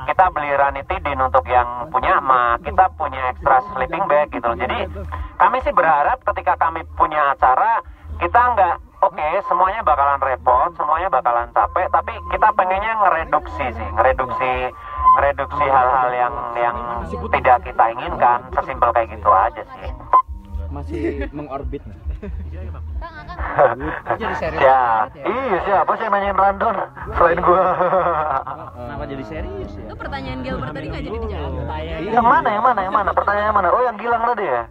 kita 0.08 0.26
beli 0.32 0.52
ranitidin 0.56 1.20
untuk 1.20 1.44
yang 1.52 1.92
punya 1.92 2.24
mah, 2.24 2.56
kita 2.64 2.88
punya 2.96 3.36
extra 3.36 3.60
sleeping 3.76 4.06
bag 4.08 4.32
gitu 4.32 4.46
loh. 4.48 4.56
Jadi 4.56 4.88
kami 5.36 5.58
sih 5.68 5.76
berharap 5.76 6.24
ketika 6.24 6.56
kami 6.56 6.88
punya 6.96 7.36
acara 7.36 7.84
kita 8.18 8.42
nggak 8.56 8.76
oke 9.04 9.28
semuanya 9.46 9.82
bakalan 9.86 10.22
repot, 10.24 10.74
semuanya 10.80 11.10
bakalan 11.12 11.50
capek, 11.54 11.86
tapi 11.94 12.14
kita 12.34 12.50
pengennya 12.56 12.94
ngereduksi 13.04 13.66
sih, 13.78 13.88
ngereduksi 13.94 14.74
ngereduksi 15.18 15.66
hal-hal 15.66 16.10
yang 16.14 16.34
yang 16.62 16.78
tidak 17.10 17.58
kita 17.66 17.84
inginkan, 17.98 18.40
sesimpel 18.54 18.94
kayak 18.94 19.10
gitu 19.18 19.30
aja 19.34 19.64
sih. 19.66 19.92
Masih 20.70 21.26
mengorbit. 21.34 21.82
Jadi 24.18 24.34
serius 24.42 24.62
ya, 24.62 25.06
ya. 25.14 25.26
iya 25.26 25.58
siapa 25.66 25.92
sih 25.98 26.04
yang 26.10 26.14
nanyain 26.18 26.38
random 26.38 26.76
selain 27.14 27.40
gua? 27.46 27.66
Kenapa 28.74 29.04
jadi 29.06 29.24
serius 29.26 29.72
ya? 29.78 29.86
Itu 29.86 29.96
pertanyaan 29.98 30.40
Gilbert 30.42 30.74
tadi 30.74 30.88
nggak 30.90 31.04
jadi 31.06 31.18
dijawab. 31.18 31.54
yang 32.02 32.26
mana, 32.26 32.50
yang 32.50 32.66
mana, 32.66 32.80
yang 32.82 32.94
mana? 32.94 33.10
Pertanyaan 33.14 33.48
yang 33.54 33.58
mana? 33.58 33.70
Oh, 33.70 33.82
yang 33.86 33.98
Gilang 34.02 34.24
tadi 34.34 34.46
ya? 34.50 34.62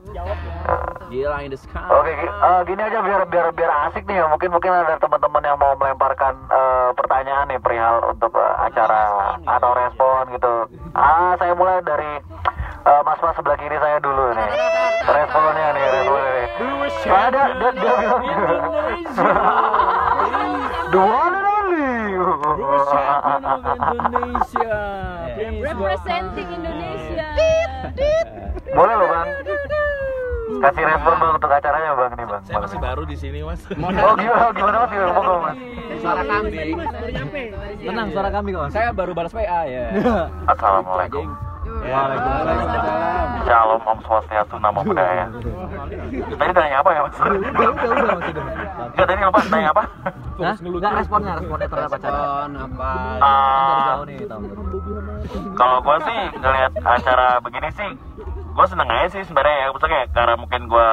Gila 1.06 1.36
in 1.40 1.48
the 1.48 1.56
sky. 1.56 1.80
Oke, 1.88 2.12
gi- 2.12 2.28
eh, 2.28 2.60
gini 2.64 2.80
aja 2.80 2.98
biar 2.98 3.20
biar 3.24 3.46
biar 3.52 3.70
asik 3.86 4.04
nih 4.04 4.16
ya. 4.16 4.24
Mungkin 4.26 4.48
mungkin 4.50 4.68
ada 4.68 4.96
teman-teman 4.96 5.40
yang 5.40 5.56
mau 5.56 5.72
melemparkan 5.74 6.32
eh, 6.44 6.88
pertanyaan 6.92 7.46
nih 7.46 7.58
perihal 7.58 8.00
untuk 8.08 8.32
eh, 8.32 8.52
acara 8.60 9.32
atau 9.40 9.70
respon 9.72 10.22
gitu. 10.32 10.52
Ah, 10.92 11.32
saya 11.36 11.52
mulai 11.52 11.80
dari 11.80 12.20
eh, 12.82 13.00
mas-mas 13.02 13.32
sebelah 13.32 13.54
kiri 13.54 13.76
saya 13.76 13.96
dulu 13.98 14.32
nih. 14.32 14.48
Responnya 15.06 15.66
nih, 15.72 15.84
responnya 15.86 16.30
nih. 16.32 16.46
Ada, 17.06 17.42
dia, 17.54 17.68
dia 17.72 17.92
bilang 17.94 18.22
dua. 20.90 21.22
Indonesia. 22.46 24.70
Representing 25.66 26.48
Indonesia. 26.50 27.26
Boleh 28.72 28.94
loh 28.94 29.06
bang. 29.06 29.26
Kasih 30.56 30.82
respon 30.88 31.12
bang 31.20 31.32
untuk 31.36 31.50
acaranya 31.52 31.90
bang 31.92 32.12
nih 32.16 32.26
bang. 32.26 32.42
Saya 32.46 32.58
masih 32.64 32.78
baru 32.80 33.02
di 33.04 33.16
sini 33.16 33.40
mas. 33.44 33.60
Oh 34.06 34.14
gimana 34.16 34.46
gimana 34.54 34.76
mas 34.82 34.90
gimana 34.90 35.32
mas? 35.42 35.56
Suara 36.00 36.22
kambing. 36.24 36.76
Tenang 37.82 38.08
suara 38.12 38.28
kambing 38.32 38.54
kok. 38.56 38.70
Saya 38.72 38.88
baru 38.92 39.12
balas 39.12 39.32
PA 39.32 39.60
ya. 39.68 39.84
Assalamualaikum. 40.52 41.26
Waalaikumsalam. 41.66 43.26
Shalom 43.46 43.82
Om 43.84 43.98
Swastiastu 44.06 44.56
Namo 44.58 44.80
Buddhaya. 44.82 45.26
Tadi 46.34 46.52
tanya 46.54 46.76
apa 46.82 46.90
ya 46.94 47.00
mas? 47.04 47.16
Udah. 47.20 48.46
Enggak 48.96 49.06
tadi 49.06 49.20
lupa 49.22 49.40
tanya 49.46 49.68
apa? 49.70 49.84
Hah? 50.40 50.56
Enggak 50.60 50.92
responnya, 50.98 51.32
responnya 51.36 51.68
terhadap 51.68 51.92
acara. 51.96 52.16
Respon 52.16 52.50
apa? 52.58 52.90
Ah. 53.20 53.28
Dari 53.66 53.82
jauh 53.86 54.04
nih, 54.06 54.18
tahun 54.26 54.42
Kalau 55.56 55.76
gue 55.82 55.96
sih 56.06 56.18
ngeliat 56.38 56.72
acara 56.84 57.28
begini 57.44 57.70
sih, 57.76 57.90
gue 58.56 58.66
seneng 58.72 58.88
aja 58.88 59.08
sih 59.12 59.22
sebenarnya 59.28 59.56
ya. 59.60 59.66
Maksudnya 59.70 59.92
kayak 59.92 60.08
karena 60.16 60.34
mungkin 60.40 60.62
gue 60.72 60.88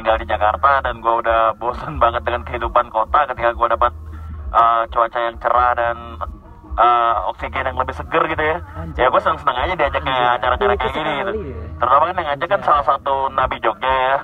tinggal 0.00 0.16
di 0.16 0.26
Jakarta 0.26 0.70
dan 0.80 0.94
gue 1.04 1.14
udah 1.20 1.40
bosan 1.60 2.00
banget 2.00 2.22
dengan 2.24 2.42
kehidupan 2.48 2.88
kota 2.88 3.28
ketika 3.28 3.52
gue 3.52 3.68
dapat 3.68 3.92
uh, 4.56 4.82
cuaca 4.88 5.18
yang 5.20 5.36
cerah 5.36 5.72
dan 5.76 5.96
uh, 6.80 7.28
oksigen 7.28 7.68
yang 7.68 7.76
lebih 7.76 7.92
seger 7.92 8.22
gitu 8.32 8.42
ya. 8.42 8.56
Ya 8.96 9.06
gue 9.12 9.20
seneng-seneng 9.20 9.56
aja 9.60 9.74
diajak 9.76 10.02
kayak 10.02 10.30
acara-acara 10.40 10.72
kayak 10.80 10.94
gini 10.96 11.12
gitu. 11.20 11.32
Terutama 11.76 12.04
kan 12.08 12.16
yang 12.16 12.28
ngajak 12.32 12.48
kan 12.48 12.60
salah 12.64 12.84
satu 12.88 13.14
Nabi 13.36 13.56
Jogja 13.60 13.92
ya. 13.92 14.16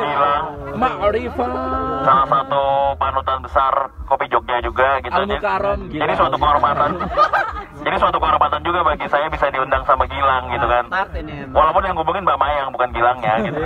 Bilang 0.00 0.44
Ma'rifah. 0.74 1.83
Salah 2.04 2.26
satu 2.28 2.62
panutan 3.00 3.38
besar 3.40 3.74
kopi 4.04 4.28
Jogja 4.28 4.60
juga 4.60 5.00
gitu. 5.00 5.16
Al 5.16 5.26
Mukarram, 5.26 5.80
Jadi, 5.88 6.00
jadi 6.00 6.12
suatu 6.14 6.36
kehormatan. 6.36 6.90
jadi 7.84 7.96
suatu 7.96 8.18
kehormatan 8.20 8.60
juga 8.62 8.80
bagi 8.84 9.06
saya 9.08 9.26
bisa 9.32 9.46
diundang 9.48 9.82
sama 9.88 10.04
Gilang 10.06 10.52
gitu 10.52 10.66
kan. 10.68 10.84
Walaupun 11.50 11.82
yang 11.88 11.96
ngomongin 11.96 12.22
Mbak 12.22 12.38
Mayang 12.38 12.68
bukan 12.70 12.88
Gilang 12.92 13.18
ya 13.24 13.34
gitu. 13.42 13.60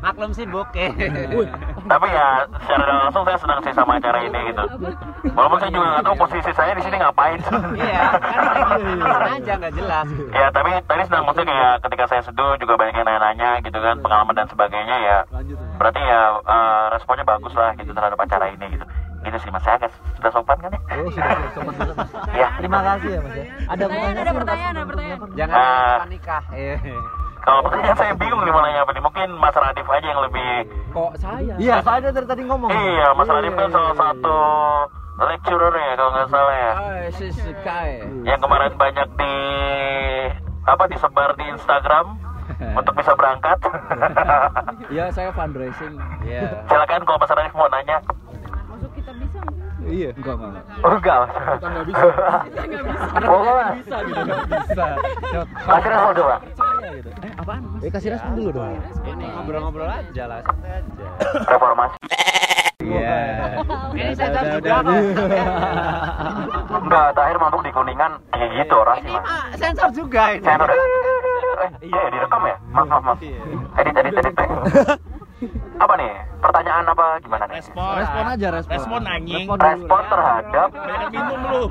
Maklum 0.00 0.30
sibuk. 0.32 0.66
Tapi 1.82 2.06
ya 2.08 2.26
secara 2.58 2.84
langsung 3.00 3.22
saya 3.22 3.36
senang 3.36 3.60
sih 3.60 3.72
sama 3.72 3.96
acara 3.96 4.18
ini 4.20 4.40
gitu. 4.48 4.64
Walaupun 5.30 5.58
saya 5.58 5.70
juga 5.70 5.86
nggak 5.90 6.04
tahu 6.04 6.16
posisi 6.18 6.50
saya 6.52 6.72
di 6.72 6.82
sini 6.82 6.96
ngapain. 6.96 7.38
Iya, 7.70 8.02
kan 9.00 9.30
aja 9.30 9.52
nggak 9.56 9.74
jelas. 9.74 10.06
ya 10.30 10.46
tapi 10.50 10.70
tadi 10.82 11.02
senang 11.04 11.24
maksudnya 11.24 11.48
kayak 11.48 11.74
ketika 11.84 12.04
saya 12.06 12.22
seduh 12.22 12.52
juga 12.56 12.74
banyak 12.74 12.94
yang 12.94 13.06
nanya-nanya 13.06 13.50
gitu 13.60 13.76
kan 13.76 13.96
pengalaman 13.98 14.34
dan 14.34 14.46
sebagainya 14.46 14.96
ya. 15.00 15.18
Berarti 15.76 16.00
ya 16.00 16.20
eh, 16.38 16.84
responnya 16.90 17.24
bagus 17.24 17.52
lah 17.52 17.76
gitu 17.76 17.92
terhadap 17.92 18.16
acara 18.16 18.48
ini 18.48 18.66
gitu. 18.72 18.84
Gitu 19.20 19.36
sih 19.36 19.52
mas 19.52 19.60
saya 19.60 19.76
agak 19.76 19.92
sudah 20.16 20.32
sopan 20.32 20.56
kan 20.58 20.72
ya? 20.72 20.80
Oh, 20.96 21.12
sudah 21.12 21.52
sopan 21.52 21.74
banget, 21.76 21.92
Mas. 21.92 22.10
Ya. 22.32 22.48
Terima 22.56 22.80
kasih 22.80 23.08
ya, 23.12 23.20
Mas 23.20 23.34
ya. 23.36 23.44
Ada 23.68 23.84
Pertanyaan, 23.84 24.16
ada 24.16 24.32
pertanyaan, 24.32 24.72
ada 24.72 24.86
pertanyaan. 24.88 25.18
Jangan 25.36 25.54
Ah. 25.60 25.92
lupa 25.92 26.06
nikah. 26.08 26.42
Iya. 27.40 27.46
Kalau 27.48 27.60
pertanyaan 27.64 27.96
saya 27.96 28.12
bingung 28.20 28.42
nih 28.44 28.52
mau 28.52 28.62
nanya 28.62 28.80
apa 28.84 28.92
nih. 28.92 29.02
Mungkin 29.02 29.28
Mas 29.40 29.56
Radif 29.56 29.86
aja 29.88 30.06
yang 30.06 30.20
lebih 30.20 30.50
Kok 30.90 31.12
saya? 31.16 31.54
Iya, 31.56 31.76
saya 31.80 32.10
dari 32.12 32.26
tadi 32.28 32.42
ngomong. 32.44 32.68
Iya, 32.68 33.08
Mas 33.16 33.28
Radif 33.30 33.52
kan 33.56 33.70
salah 33.72 33.94
satu 33.96 34.38
lecturer 35.20 35.74
ya 35.76 35.92
kalau 35.96 36.10
nggak 36.16 36.28
salah 36.32 36.54
ya. 36.56 36.72
Si 37.12 37.26
Sky. 37.32 37.90
Yang 38.24 38.40
kemarin 38.44 38.72
banyak 38.76 39.08
di 39.16 39.34
apa 40.64 40.84
disebar 40.86 41.30
di 41.40 41.44
Instagram 41.48 42.06
untuk 42.78 42.92
bisa 42.96 43.12
berangkat. 43.16 43.58
Iya, 44.90 45.04
saya 45.14 45.30
fundraising. 45.32 45.96
Iya. 46.26 46.66
Silakan 46.68 47.04
kalau 47.08 47.18
Mas 47.20 47.32
Radif 47.32 47.54
mau 47.56 47.68
nanya. 47.70 47.98
Masuk 48.68 48.90
kita 48.96 49.12
bisa? 49.16 49.40
Iya, 49.86 50.10
enggak 50.12 50.34
enggak. 50.36 50.64
Oh 50.84 50.92
enggak, 50.92 51.16
Mas. 51.20 51.30
Kita 51.32 51.66
nggak 51.70 51.86
bisa. 51.88 52.06
Oh, 53.24 53.40
Mas. 53.40 53.74
Bisa 53.80 53.96
gitu, 54.04 54.20
nggak 54.20 54.40
bisa. 54.48 54.84
Kasih 55.64 55.88
respon 55.88 56.12
coba. 56.16 56.36
Eh, 57.20 57.32
apaan? 57.40 57.62
Eh, 57.80 57.90
kasih 57.90 58.08
respon 58.12 58.32
dulu 58.36 58.50
dong. 58.60 58.76
Ini 59.08 59.26
ngobrol-ngobrol 59.32 59.88
aja 59.88 60.24
lah, 60.28 60.38
santai 60.44 60.70
aja. 60.84 61.06
Reformasi. 61.48 61.96
Iya. 62.80 63.16
Ini 63.92 64.12
sensor 64.16 64.44
juga 64.56 64.74
kok. 64.80 64.96
Enggak, 66.80 67.06
terakhir 67.12 67.36
mabuk 67.36 67.62
di 67.64 67.70
Kuningan 67.72 68.12
kayak 68.32 68.48
gitu 68.56 68.74
orang. 68.76 68.96
Ah, 69.20 69.44
Sensor 69.56 69.90
juga 69.92 70.22
ini. 70.32 70.44
Saya 70.44 70.56
udah 70.60 70.76
eh, 71.60 71.70
iya 71.84 72.02
direkam 72.08 72.42
ya? 72.48 72.56
Maaf, 72.72 72.86
maaf, 72.88 73.02
maaf. 73.04 73.20
Edit, 73.20 73.94
edit, 74.00 74.14
edit. 74.16 74.32
edit. 74.32 74.48
Apa 75.84 75.94
nih? 75.96 76.29
Pertanyaan 76.40 76.84
apa 76.88 77.04
gimana 77.20 77.44
nih? 77.46 77.60
Respon. 77.60 77.92
Respon 78.00 78.24
aja, 78.26 78.48
respon. 78.50 78.72
Respon 78.72 79.02
anjing. 79.04 79.44
Respon. 79.44 79.58
Respon 79.60 80.02
terhadap 80.08 80.68
Banyak 80.72 81.08
minum 81.12 81.40
lu. 81.44 81.62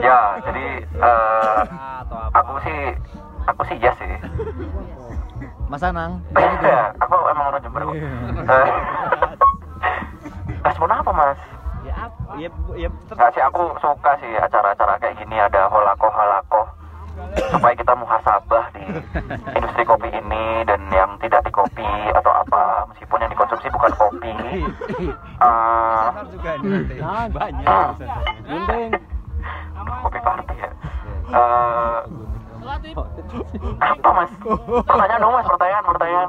Ya, 0.00 0.20
jadi 0.42 0.66
apa. 2.00 2.18
aku 2.32 2.54
sih 2.64 2.80
aku 3.44 3.62
sih 3.68 3.76
yes 3.78 3.96
sih. 4.00 4.08
Mas 5.68 5.84
Anang. 5.84 6.24
Ya, 6.36 6.92
aku 6.96 7.16
emang 7.28 7.46
orang 7.52 7.60
Jember 7.60 7.82
kok. 7.84 7.94
Eh, 7.94 8.68
Respon 10.64 10.88
apa 10.88 11.10
mas? 11.12 11.40
Ya 11.84 11.94
apa? 12.08 12.30
Ya, 12.40 12.48
ya 12.74 12.88
Nggak 13.12 13.30
sih, 13.36 13.42
aku 13.44 13.76
suka 13.76 14.16
sih 14.18 14.32
acara-acara 14.40 14.96
kayak 14.96 15.20
gini 15.20 15.36
ada 15.36 15.68
holakoh-halakoh 15.68 16.64
supaya 17.50 17.74
kita 17.78 17.92
muhasabah 17.94 18.64
di 18.74 18.84
industri 19.54 19.82
kopi 19.86 20.08
ini 20.10 20.66
dan 20.66 20.80
yang 20.90 21.10
tidak 21.22 21.40
di 21.46 21.52
kopi 21.54 21.86
atau 22.14 22.32
apa 22.34 22.88
meskipun 22.90 23.22
yang 23.22 23.30
dikonsumsi 23.30 23.68
bukan 23.70 23.92
kopi. 23.94 24.30
Ini. 24.44 24.62
Banyak. 27.34 27.66
ah, 27.66 27.90
kopi 30.00 30.18
party 30.22 30.54
ya. 30.56 30.70
Eh, 31.34 32.00
apa 33.82 34.08
mas? 34.14 34.30
Pertanyaan 34.88 35.20
dong 35.20 35.34
mas, 35.34 35.46
pertanyaan, 35.46 35.84
pertanyaan. 35.84 36.28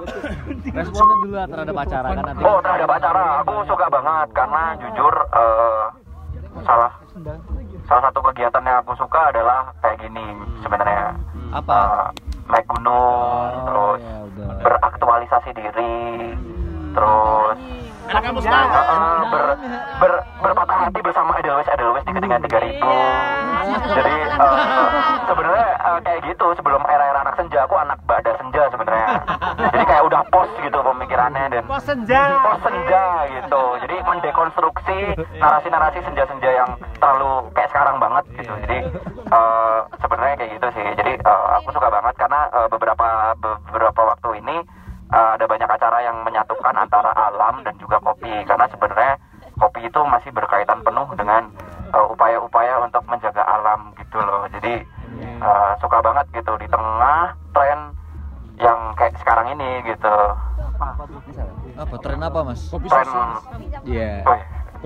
Responnya 0.76 1.16
dulu 1.24 1.34
lah 1.36 1.46
terhadap 1.48 1.76
acara 1.80 2.08
kan 2.12 2.24
nanti. 2.26 2.44
Oh 2.44 2.60
terhadap 2.60 2.90
acara, 2.90 3.24
aku 3.46 3.54
suka 3.70 3.86
banget 3.88 4.28
karena 4.36 4.64
jujur 4.82 5.14
eh, 5.14 5.86
salah 6.66 7.05
salah 7.86 8.04
satu 8.04 8.20
kegiatan 8.24 8.62
yang 8.62 8.78
aku 8.80 8.94
suka 8.96 9.30
adalah 9.30 9.70
kayak 9.80 9.98
gini 10.00 10.26
sebenarnya. 10.60 11.14
Apa? 11.52 11.80
Eh, 11.80 12.06
naik 12.46 12.66
gunung, 12.68 13.50
Oh, 13.52 13.66
terus 13.66 14.02
ya 14.02 14.18
udah. 14.24 14.50
beraktualisasi 14.62 15.50
diri, 15.52 15.98
terus 16.92 17.58
Anak 18.06 18.22
kampus 18.22 18.46
eh, 18.46 18.54
ber, 19.28 19.44
ber, 19.98 20.12
berpatah 20.40 20.78
hati 20.80 21.02
bersama 21.02 21.34
Edelweiss 21.36 21.66
Edelweiss 21.68 22.06
di 22.06 22.14
ketinggian 22.14 22.42
3000 22.44 22.78
jadi 23.88 24.14
eh, 24.30 24.58
sebenarnya 25.26 25.68
kayak 26.06 26.20
gitu 26.24 26.48
sebelum 26.54 26.86
era-era 26.86 27.20
anak 27.20 27.34
senja 27.34 27.66
aku 27.66 27.74
anak 27.76 27.98
bada 28.06 28.30
senja 28.36 28.62
sebenarnya. 28.68 29.10
Jadi 29.68 29.84
kayak 29.84 30.04
udah 30.06 30.22
pos 30.28 30.50
gitu 30.56 30.78
pemikirannya 30.78 31.46
dan 31.50 31.64
Pos 31.66 31.82
senja. 31.82 32.22
pos 32.42 32.62
senja 32.62 33.04
gitu. 33.32 33.62
Jadi 33.82 33.96
mendekonstruksi 34.06 34.98
narasi-narasi 35.36 36.00
senja-senja 36.04 36.50
yang 36.52 36.70
gitu 38.46 38.54
jadi 38.62 38.78
eh, 39.26 39.80
sebenarnya 40.00 40.36
kayak 40.38 40.52
gitu 40.54 40.68
sih 40.78 40.86
jadi 41.02 41.14
eh, 41.18 41.44
aku 41.58 41.68
suka 41.74 41.90
banget 41.90 42.16
karena 42.16 42.42
eh, 42.54 42.68
beberapa 42.70 43.08
beberapa 43.42 44.02
waktu 44.14 44.30
ini 44.40 44.58
eh, 45.12 45.30
ada 45.36 45.46
banyak 45.50 45.70
acara 45.70 45.98
yang 46.06 46.18
menyatukan 46.22 46.76
antara 46.78 47.12
alam 47.18 47.66
dan 47.66 47.74
juga 47.82 47.98
kopi 48.00 48.46
karena 48.46 48.66
sebenarnya 48.70 49.14
kopi 49.58 49.80
itu 49.88 50.00
masih 50.06 50.30
berkaitan 50.30 50.80
penuh 50.86 51.08
dengan 51.18 51.50
eh, 51.90 52.06
upaya-upaya 52.14 52.86
untuk 52.86 53.02
menjaga 53.10 53.42
alam 53.42 53.90
gitu 53.98 54.22
loh 54.22 54.46
jadi 54.54 54.86
eh, 55.42 55.72
suka 55.82 55.98
banget 56.00 56.26
gitu 56.38 56.54
di 56.62 56.68
tengah 56.70 57.34
tren 57.52 57.80
yang 58.56 58.94
kayak 58.96 59.18
sekarang 59.20 59.52
ini 59.52 59.84
gitu 59.84 60.16
Apa 61.76 61.96
tren 62.00 62.20
apa, 62.20 62.40
Mas? 62.44 62.68
Kopi 62.68 62.88
tren 62.88 63.08
susu. 63.08 63.24
Iya. 63.88 64.05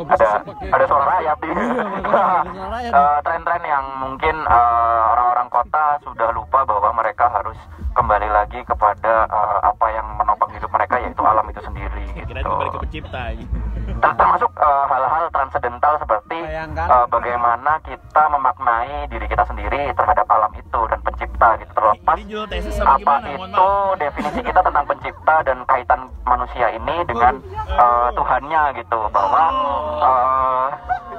Ada 0.01 0.27
pakai- 0.41 0.71
ada 0.71 0.85
suara 0.85 1.05
rakyat. 1.09 1.37
Eh, 2.79 3.19
tren-tren 3.21 3.61
yang 3.61 3.85
mungkin 3.99 4.35
eh, 4.39 5.01
orang-orang 5.05 5.47
kota 5.47 5.83
sudah 6.01 6.31
lupa 6.31 6.63
bahwa 6.63 6.89
mereka 6.95 7.29
harus 7.29 7.53
kembali 7.91 8.25
lagi 8.27 8.63
kepada 8.63 9.27
eh, 9.27 9.59
apa 9.61 9.85
yang 9.89 10.07
menopang 10.15 10.49
hidup 10.49 10.71
mereka 10.71 10.97
yaitu 10.97 11.21
alam 11.21 11.45
itu 11.45 11.59
sendiri 11.61 12.05
Kira 12.17 12.39
gitu. 12.39 12.49
kembali 12.49 12.69
ke 12.71 12.79
pencipta. 12.79 13.21
Ter- 13.99 14.15
termasuk 14.15 14.51
eh, 14.55 14.83
hal-hal 14.87 15.25
transendental 15.29 15.93
seperti 15.97 16.39
eh, 16.39 17.05
bagaimana 17.07 17.71
kita 17.83 18.23
memaknai 18.29 19.05
diri 19.07 19.27
kita 19.27 19.43
sendiri 19.43 19.91
terhadap 19.91 20.25
alam 20.25 20.51
itu 20.53 20.79
dan 20.87 20.98
pencipta 21.19 21.59
gitu. 21.59 21.71
Terlepas 21.75 22.17
apa 22.79 23.13
itu 23.27 23.69
definisi 23.99 24.39
kita 24.39 24.61
tentang 24.63 24.85
pencipta 24.87 25.35
dan 25.43 25.57
kaitan 25.67 26.07
manusia 26.23 26.71
ini 26.71 26.95
dengan 27.03 27.43
eh, 27.67 28.09
Tuhannya 28.15 28.63
gitu. 28.79 28.99
Bahwa 29.11 29.43
eh, 29.99 30.67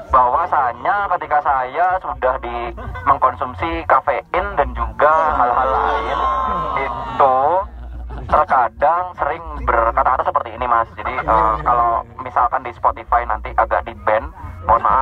bahwasanya 0.08 0.96
ketika 1.16 1.38
saya 1.44 2.00
sudah 2.00 2.34
di 2.40 2.72
mengkonsumsi 3.04 3.84
kafein 3.84 4.46
dan 4.56 4.68
juga 4.72 5.12
hal-hal 5.36 5.68
lain 5.68 6.20
itu 6.80 7.38
terkadang 8.30 9.04
sering 9.20 9.42
berkata-kata 9.68 10.22
seperti 10.24 10.50
ini 10.56 10.64
mas. 10.64 10.88
Jadi 10.96 11.12
eh, 11.12 11.54
kalau 11.60 12.08
misalkan 12.24 12.64
di 12.64 12.72
Spotify 12.72 13.28
nanti 13.28 13.52
agak 13.52 13.84
di 13.84 13.92
ban 14.08 14.24
mohon 14.24 14.29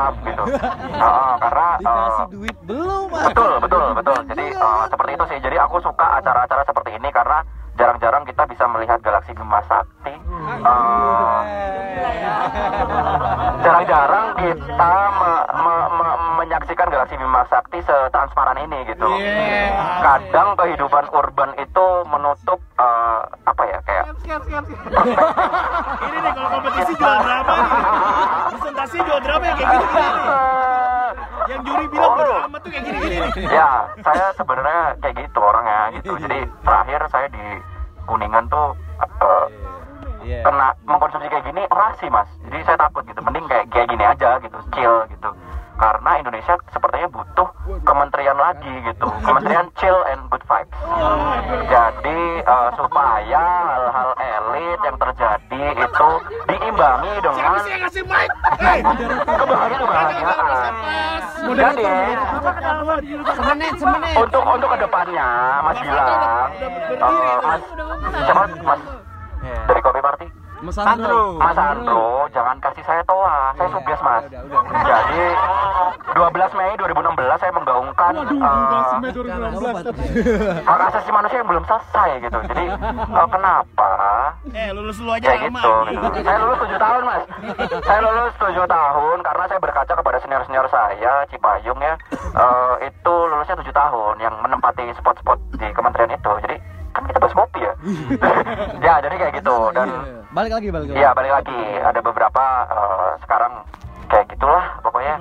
maaf 0.09 0.17
gitu. 0.25 0.43
Eh, 0.49 1.33
karena 1.45 1.67
Dikasih 1.79 2.27
duit 2.33 2.57
belum, 2.65 3.05
betul 3.13 3.53
betul 3.61 3.85
betul. 3.95 4.19
Jadi 4.33 4.45
eh, 4.57 4.85
seperti 4.89 5.11
itu 5.15 5.25
sih. 5.29 5.39
Jadi 5.45 5.57
aku 5.61 5.77
suka 5.85 6.07
acara-acara 6.19 6.63
seperti 6.65 6.91
ini 6.97 7.09
karena 7.13 7.39
jarang-jarang 7.77 8.25
kita 8.25 8.43
bisa 8.49 8.65
melihat 8.67 8.99
galaksi 9.05 9.31
Bima 9.37 9.61
Sakti. 9.69 10.15
Eh, 10.65 11.41
jarang-jarang 13.61 14.27
kita 14.41 14.93
me- 15.13 15.47
me- 15.61 15.89
me- 15.93 16.08
menyaksikan 16.49 16.89
galaksi 16.89 17.15
Bima 17.21 17.45
Sakti 17.53 17.77
setransparan 17.85 18.57
ini 18.65 18.89
gitu. 18.89 19.05
Kadang 20.01 20.57
kehidupan 20.57 21.05
urban 21.13 21.53
itu 21.61 21.87
menutup 22.09 22.57
eh, 22.81 23.21
apa 23.45 23.63
ya 23.69 23.79
kayak 23.85 24.05
Ini 24.17 24.33
nih 26.25 26.33
kalau 26.33 26.49
kompetisi 26.57 26.93
jual 26.97 27.17
drama 27.21 27.53
nih. 27.53 27.69
Presentasi 28.49 28.97
jual 29.05 29.21
drama 29.21 29.45
yang 29.45 29.57
kayak 29.61 29.69
gini 29.77 29.85
nih. 29.93 30.09
Yang 31.49 31.61
juri 31.69 31.85
bilang 31.93 32.13
bodo 32.17 32.35
amat 32.49 32.61
tuh 32.65 32.71
kayak 32.73 32.85
gini-gini 32.89 33.17
nih. 33.21 33.45
ya 33.53 33.69
saya 34.01 34.27
sebenarnya 34.33 34.81
kayak 35.05 35.15
gitu 35.21 35.39
orangnya 35.45 35.81
gitu. 36.01 36.13
Jadi 36.17 36.39
terakhir 36.65 37.01
saya 37.13 37.27
di 37.29 37.45
kuningan 38.09 38.49
tuh 38.49 38.73
eh, 39.05 39.47
Iya. 40.19 40.45
kena 40.45 40.77
mengkonsumsi 40.85 41.31
kayak 41.31 41.45
gini 41.45 41.63
orasi 41.73 42.09
mas. 42.09 42.29
Jadi 42.49 42.61
saya 42.65 42.77
takut 42.81 43.05
gitu. 43.05 43.21
Mending 43.21 43.45
kayak 43.49 43.65
kayak 43.69 43.89
gini 43.93 44.05
aja 44.05 44.41
gitu 44.41 44.57
chill 44.73 45.05
gitu 45.13 45.29
karena 45.79 46.11
Indonesia 46.19 46.55
sepertinya 46.75 47.09
butuh 47.15 47.49
kementerian 47.87 48.35
lagi 48.35 48.73
gitu. 48.83 49.07
Kementerian 49.23 49.67
chill 49.79 49.99
and 50.11 50.21
good 50.29 50.43
vibes. 50.51 50.75
Jadi 51.71 52.21
eh, 52.43 52.71
supaya 52.75 53.45
hal-hal 53.71 54.11
elit 54.19 54.81
yang 54.83 54.99
terjadi 54.99 55.63
itu 55.79 56.11
diimbangi 56.51 57.13
dengan 57.23 57.55
kebahagiaan 59.39 59.79
kebahagiaan 59.79 60.75
jadi 61.49 61.87
Semenit, 63.39 63.73
semenit. 63.79 64.15
untuk 64.19 64.43
untuk 64.43 64.69
ke 64.75 64.79
depannya 64.83 65.29
Mas 65.63 65.79
bilang 65.79 66.07
eh, 66.11 67.39
Mas 67.47 67.63
siapa? 68.27 68.43
Mas 68.67 68.81
Dari 69.69 69.81
Kopi 69.81 70.01
Party. 70.03 70.27
Mas 70.59 70.75
Sandro. 70.75 71.39
Mas 71.39 71.55
Andro, 71.55 72.27
jangan 72.35 72.59
kasih 72.59 72.83
saya 72.83 73.03
toa. 73.07 73.55
Saya 73.55 73.69
subias, 73.71 74.01
Mas. 74.03 74.27
udah, 74.27 74.43
udah, 74.43 74.59
udah. 74.59 74.83
Jadi 74.83 75.23
12 76.19 76.59
Mei 76.59 76.73
2016 76.75 77.39
saya 77.39 77.53
menggaungkan 77.55 78.13
eh, 78.19 78.27
hak 80.67 80.81
asasi 80.91 81.11
manusia 81.15 81.39
yang 81.39 81.49
belum 81.49 81.63
selesai 81.63 82.11
gitu. 82.27 82.39
Jadi 82.51 82.65
eh, 82.75 83.29
kenapa? 83.31 83.91
Eh, 84.51 84.69
lulus 84.75 84.99
dulu 84.99 85.15
aja 85.15 85.31
Kayak 85.31 85.55
lama. 85.55 85.61
gitu, 85.87 86.07
gitu. 86.11 86.27
Saya 86.27 86.39
lulus 86.43 86.59
7 86.59 86.75
tahun, 86.75 87.03
Mas. 87.07 87.23
Saya 87.87 88.01
lulus 88.03 88.35
7 88.39 88.67
tahun 88.67 89.17
karena 89.23 89.45
saya 89.47 89.61
berkaca 89.63 89.93
kepada 89.95 90.19
senior-senior 90.19 90.67
saya, 90.67 91.13
Cipayung 91.31 91.79
ya. 91.79 91.95
Eh, 92.13 92.75
itu 92.91 93.15
lulusnya 93.31 93.57
7 93.57 93.71
tahun 93.71 94.15
yang 94.19 94.35
menempati 94.43 94.91
spot-spot 94.99 95.39
di 95.55 95.69
kementerian 95.71 96.11
itu. 96.11 96.33
Jadi 96.43 96.57
bahas 97.29 97.37
kopi 97.37 97.61
ya. 97.61 97.75
ya, 98.89 98.95
jadi 99.05 99.15
kayak 99.21 99.33
gitu 99.37 99.57
dan 99.77 99.89
Balik 100.29 100.53
lagi, 100.61 100.69
balik 100.69 100.89
lagi. 100.93 100.99
Iya 101.01 101.11
balik 101.17 101.33
lagi 101.41 101.61
ada 101.81 102.01
beberapa 102.05 102.45
eh, 102.69 103.11
sekarang 103.25 103.53
kayak 104.09 104.27
gitulah 104.29 104.65
pokoknya 104.81 105.15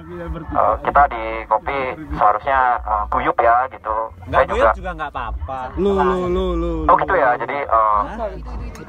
Eh, 0.47 0.75
kita 0.81 1.01
di 1.07 1.23
kopi 1.45 1.77
seharusnya 2.13 2.59
eh, 2.79 3.03
guyup 3.09 3.37
ya 3.37 3.67
gitu. 3.69 3.95
Nggak 4.25 4.41
Saya 4.41 4.49
juga. 4.49 4.69
juga 4.73 4.91
nggak 4.95 5.11
apa-apa. 5.11 5.59
Lu, 5.75 5.91
lu, 5.93 6.19
lu, 6.27 6.45
lu. 6.55 6.71
Oh 6.85 6.95
gitu 6.95 7.13
ya 7.13 7.29
jadi 7.37 7.57
eh, 7.63 8.01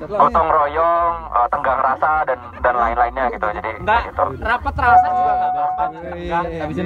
gotong 0.09 0.49
royong, 0.49 1.15
eh, 1.31 1.47
tenggang 1.49 1.81
rasa 1.81 2.11
dan 2.25 2.39
dan 2.59 2.75
lain-lainnya 2.75 3.25
gitu 3.31 3.47
jadi 3.53 3.71
Nggak, 3.79 4.01
gitu. 4.09 4.23
rapat 4.41 4.75
rasa 4.75 5.07
juga 5.09 5.33
nggak 5.33 5.51
apa-apa. 5.51 5.85
Iya. 6.15 6.39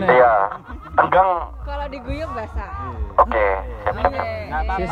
Iya 0.02 0.32
tenggang 0.92 1.30
Kalau 1.62 1.86
diguyur 1.88 2.28
basah. 2.32 2.70
oke 3.14 3.46
siap 3.82 3.94
siap. 3.96 4.12
siap. 4.12 4.26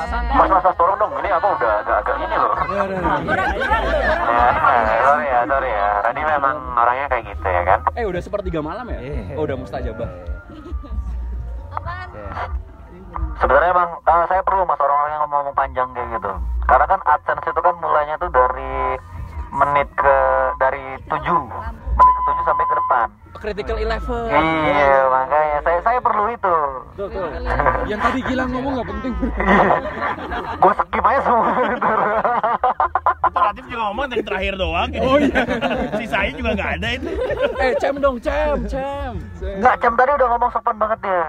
Santai. 0.00 0.33
Mas 0.33 0.48
mas 0.48 0.62
mas 0.62 0.74
tolong 0.74 0.96
dong 0.96 1.12
ini 1.18 1.28
apa 1.28 1.46
udah 1.50 1.72
agak-agak 1.83 2.16
ini 2.18 2.37
loh. 2.37 2.54
Iya. 2.56 2.83
Kurang-kurang 3.20 3.83
tuh. 3.85 4.00
Ya, 4.30 4.46
sorry 5.02 5.26
ya 5.26 5.40
sorry 5.44 5.70
ya. 5.70 5.90
Tadi 6.00 6.20
memang 6.22 6.56
orangnya 6.74 7.06
kayak 7.06 7.24
gitu 7.26 7.46
ya 7.46 7.62
kan. 7.64 7.78
Eh, 7.92 8.04
udah 8.11 8.23
sepertiga 8.23 8.61
malam 8.61 8.87
ya? 8.90 8.99
Oh, 9.38 9.46
udah 9.46 9.57
mustajabah. 9.57 10.09
Apaan? 11.70 12.09
Sebenarnya 13.40 13.73
bang, 13.73 13.90
eh, 14.05 14.25
saya 14.29 14.42
perlu 14.44 14.62
mas 14.68 14.81
orang-orang 14.83 15.12
yang 15.14 15.23
ngomong 15.31 15.55
panjang 15.57 15.88
kayak 15.96 16.09
gitu. 16.18 16.33
Karena 16.68 16.87
kan 16.87 17.01
AdSense 17.07 17.46
itu 17.49 17.61
kan 17.62 17.75
mulainya 17.81 18.14
tuh 18.20 18.31
dari 18.31 18.99
menit 19.51 19.88
ke 19.99 20.16
dari 20.62 20.85
7 21.11 21.42
menit 21.99 22.14
ke 22.14 22.23
7 22.31 22.46
sampai 22.46 22.64
ke 22.66 22.75
depan. 22.77 23.09
Critical 23.40 23.77
Eleven. 23.81 24.29
Iya 24.29 25.01
makanya 25.09 25.59
saya 25.64 25.81
saya 25.81 25.99
perlu 26.05 26.25
itu. 26.29 26.57
Tuh, 26.99 27.09
tuh. 27.09 27.27
Yang 27.88 28.01
tadi 28.05 28.20
Gilang 28.29 28.51
ngomong 28.53 28.73
nggak 28.79 28.88
penting. 28.92 29.14
Gue 30.62 30.73
skip 30.77 31.05
aja 31.09 31.20
semua. 31.25 31.51
Latif 33.50 33.66
juga 33.66 33.82
ngomong 33.84 34.06
yang 34.08 34.22
terakhir 34.22 34.54
doang. 34.54 34.88
Oh 35.02 35.18
iya. 35.18 35.42
Sisanya 35.98 36.32
juga 36.32 36.50
nggak 36.54 36.70
ada 36.78 36.88
itu. 36.94 37.10
eh, 37.58 37.72
cem 37.76 37.94
dong, 37.98 38.16
cem, 38.16 38.56
cem. 38.64 39.12
Enggak 39.42 39.74
jam 39.82 39.92
tadi 39.92 40.10
udah 40.12 40.28
ngomong 40.30 40.50
sopan 40.50 40.76
banget 40.76 40.98
dia. 41.02 41.24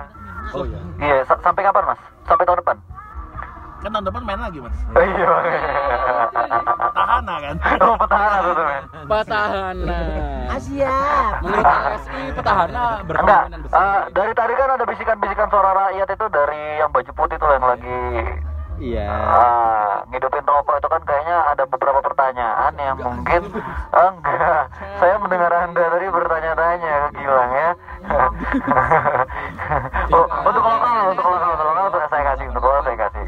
Oh 0.54 0.62
iya. 0.62 0.80
Iya 1.00 1.18
sa- 1.26 1.42
sampai 1.42 1.66
kapan 1.66 1.84
mas? 1.84 1.98
Sampai 2.24 2.46
tahun 2.46 2.62
depan? 2.62 2.78
Kan 3.82 3.90
tahun 3.90 4.06
depan 4.06 4.22
main 4.22 4.38
lagi, 4.38 4.62
Mas. 4.62 4.78
Oh, 4.88 5.02
iya. 5.02 5.30
Tahana 6.94 7.36
kan. 7.42 7.56
Oh 7.82 7.98
petahana 7.98 8.38
tuh 8.40 8.54
tuh 8.54 8.66
men. 8.68 8.84
Petahana. 9.10 10.00
Asia. 10.52 10.98
Menurut 11.42 11.66
ASI, 11.66 12.22
petahana 12.32 12.70
Enggak, 12.70 12.98
berkemungkinan 13.10 13.60
besar. 13.66 13.82
eh, 13.82 14.02
dari 14.14 14.34
tadi 14.36 14.54
kan 14.54 14.70
ada 14.72 14.86
bisikan-bisikan 14.86 15.48
suara 15.50 15.72
rakyat 15.76 16.08
itu 16.08 16.26
dari 16.30 16.62
yang 16.78 16.94
baju 16.94 17.12
putih 17.12 17.36
tuh 17.36 17.50
yang 17.50 17.66
lagi 17.66 18.02
Iya. 18.82 19.06
ah, 19.10 19.94
ngidupin 20.08 20.42
rokok 20.44 20.74
itu 20.76 20.88
kan 20.88 21.02
kayaknya 21.04 21.38
ada 21.48 21.61
Ah, 23.92 24.10
enggak. 24.16 24.64
Saya 25.00 25.16
mendengar 25.20 25.52
Anda 25.52 25.84
tadi 25.84 26.08
bertanya-tanya 26.08 26.94
ke 27.12 27.20
Gilang 27.20 27.52
ya. 27.52 27.70
oh, 30.16 30.26
untuk 30.48 30.64
lokal, 30.64 30.96
untuk 31.12 31.26
lokal, 31.28 31.50
untuk 31.54 31.68
lokal 31.68 31.88
saya 32.10 32.24
kasih, 32.34 32.46
untuk 32.50 32.64
lokal 32.64 32.82
saya 32.88 32.98
kasih. 33.08 33.26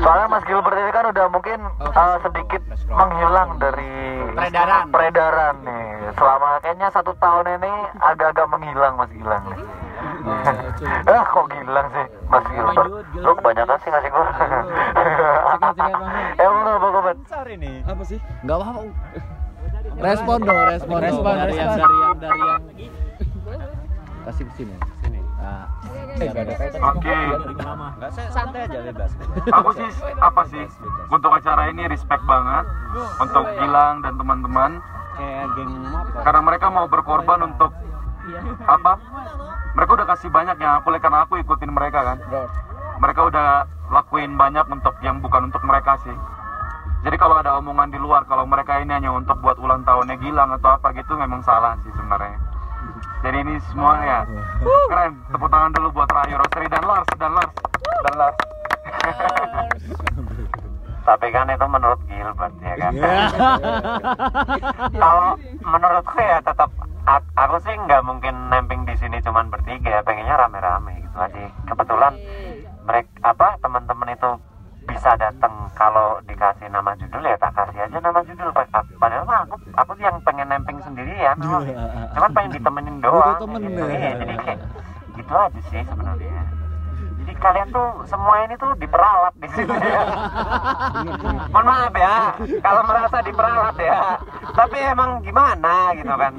Soalnya 0.00 0.26
Mas 0.32 0.44
Gilbert 0.48 0.76
ini 0.80 0.92
kan 0.92 1.04
udah 1.12 1.26
mungkin 1.30 1.58
ah, 1.94 2.16
sedikit 2.24 2.62
menghilang 2.90 3.50
dari 3.60 3.92
Peredaran. 4.36 4.84
peredaran 4.92 5.54
nih. 5.64 5.86
Selama 6.16 6.48
kayaknya 6.64 6.88
satu 6.92 7.12
tahun 7.20 7.46
ini 7.60 7.72
agak-agak 8.00 8.46
menghilang 8.50 8.94
Mas 8.96 9.10
Gilang 9.12 9.44
nih. 9.52 9.60
ah 11.12 11.24
kok 11.24 11.46
Gilang 11.48 11.86
sih 11.92 12.06
Mas 12.28 12.44
Gilbert? 12.50 12.88
Lu 13.16 13.30
kebanyakan 13.36 13.76
sih 13.80 13.90
ngasih 13.92 14.10
gua. 14.12 14.26
Sikat, 14.36 14.64
sikat, 15.52 15.74
Bang. 15.80 15.92
Emang 16.40 16.60
lu 16.64 16.70
apa 16.72 16.86
Gilbert? 16.92 17.18
Apa 17.86 18.02
sih? 18.04 18.18
Enggak 18.42 18.56
apa 18.64 19.35
Respon 20.06 20.38
dong, 20.46 20.62
respon. 20.70 20.98
Respon 21.02 21.34
dari 21.34 21.54
yang 21.58 21.74
dari 21.74 21.96
yang 21.98 22.16
dari 22.22 22.40
yang 22.46 22.62
kasih 24.26 24.44
ke 24.46 24.52
sini. 24.54 24.74
Sini. 25.02 25.20
Nah. 25.42 25.66
Enggak. 26.16 26.78
Oke. 26.80 27.18
Saya 28.14 28.28
santai 28.30 28.60
aja 28.70 28.78
bebas. 28.86 29.10
Aku 29.50 29.70
sih 29.74 29.88
apa 30.22 30.42
sih 30.46 30.64
untuk 31.10 31.30
acara 31.34 31.68
ini 31.74 31.90
respect 31.90 32.22
banget 32.24 32.64
untuk 33.18 33.44
Gilang 33.58 34.00
dan 34.00 34.14
teman-teman 34.14 34.80
Kayak 35.16 35.48
geng 35.56 35.72
karena 36.20 36.40
mereka 36.44 36.66
mau 36.68 36.86
berkorban 36.92 37.40
untuk 37.48 37.72
apa? 38.68 38.92
Mereka 39.76 39.90
udah 39.96 40.08
kasih 40.12 40.28
banyak 40.28 40.56
ya, 40.60 40.80
aku 40.80 40.92
karena 41.00 41.24
aku 41.24 41.40
ikutin 41.40 41.72
mereka 41.72 42.04
kan. 42.04 42.18
Mereka 43.00 43.20
udah 43.28 43.64
lakuin 43.92 44.36
banyak 44.36 44.68
untuk 44.68 44.92
yang 45.00 45.24
bukan 45.24 45.48
untuk 45.48 45.64
mereka 45.64 45.96
sih. 46.04 46.12
Jadi 47.06 47.16
kalau 47.16 47.40
ada 47.40 47.56
omongan 47.56 47.88
di 47.88 47.96
luar 47.96 48.28
kalau 48.28 48.44
mereka 48.44 48.76
ini 48.82 48.92
hanya 48.92 49.14
untuk 49.14 49.40
buat 49.40 49.55
tahunnya 49.96 50.20
Gilang 50.20 50.52
atau 50.60 50.76
apa 50.76 50.92
gitu 50.92 51.16
memang 51.16 51.40
salah 51.40 51.72
sih 51.80 51.88
sebenarnya. 51.96 52.36
Jadi 53.24 53.36
ini 53.48 53.56
semua 53.72 53.96
ya 54.04 54.28
keren. 54.92 55.16
Tepuk 55.32 55.48
tangan 55.48 55.72
dulu 55.72 55.88
buat 55.96 56.12
Rayu 56.12 56.36
Rosri 56.36 56.68
dan 56.68 56.84
Lars 56.84 57.08
dan 57.16 57.32
Lars 57.32 57.52
dan 58.04 58.14
Lars. 58.20 58.36
Tapi 61.08 61.32
kan 61.32 61.48
itu 61.48 61.64
menurut 61.64 61.96
Gilbert 62.04 62.52
ya 62.60 62.76
kan. 62.76 62.92
Kalau 65.00 65.40
menurutku 65.64 66.20
ya 66.20 66.44
tetap 66.44 66.68
aku 67.40 67.56
sih 67.64 67.72
nggak 67.72 68.04
mungkin 68.04 68.52
nemping 68.52 68.84
di 68.84 69.00
sini 69.00 69.16
cuman 69.24 69.48
bertiga, 69.48 70.04
pengennya 70.04 70.36
rame-rame 70.36 70.92
gitu 71.00 71.16
aja. 71.16 71.48
Kebetulan 71.72 72.12
mereka 72.84 73.08
apa 73.24 73.56
teman-teman 73.64 74.12
itu 74.12 74.30
bisa 74.96 75.12
datang 75.20 75.52
kalau 75.76 76.16
dikasih 76.24 76.72
nama 76.72 76.96
judul 76.96 77.20
ya 77.20 77.36
tak 77.36 77.52
kasih 77.52 77.84
aja 77.84 77.98
nama 78.00 78.20
judul 78.24 78.48
Pa- 78.48 78.64
pa- 78.72 78.88
padahal 78.96 79.28
mah 79.28 79.44
aku 79.44 79.54
aku 79.76 79.92
yang 80.00 80.16
pengen 80.24 80.48
nemping 80.48 80.80
sendirian 80.80 81.36
memang. 81.36 81.68
cuman 82.16 82.30
pengen 82.32 82.50
ditemenin 82.56 82.96
doang 83.04 83.36
gitu. 83.60 83.84
ya. 83.84 83.92
Iya, 83.92 84.10
jadi 84.16 84.34
kayak 84.40 84.58
gitu 85.12 85.32
aja 85.36 85.60
sih 85.68 85.82
sebenarnya 85.84 86.42
kalian 87.38 87.68
tuh 87.68 87.86
semua 88.04 88.42
ini 88.42 88.54
tuh 88.54 88.72
diperalat 88.74 89.34
di 89.36 89.48
sini 89.50 89.72
ya. 89.72 90.02
Mohon 91.48 91.66
maaf 91.66 91.94
ya, 91.94 92.16
kalau 92.60 92.82
merasa 92.82 93.18
diperalat 93.20 93.76
ya. 93.76 94.00
Tapi 94.52 94.78
emang 94.78 95.10
gimana 95.20 95.92
gitu 95.92 96.10
kan. 96.10 96.32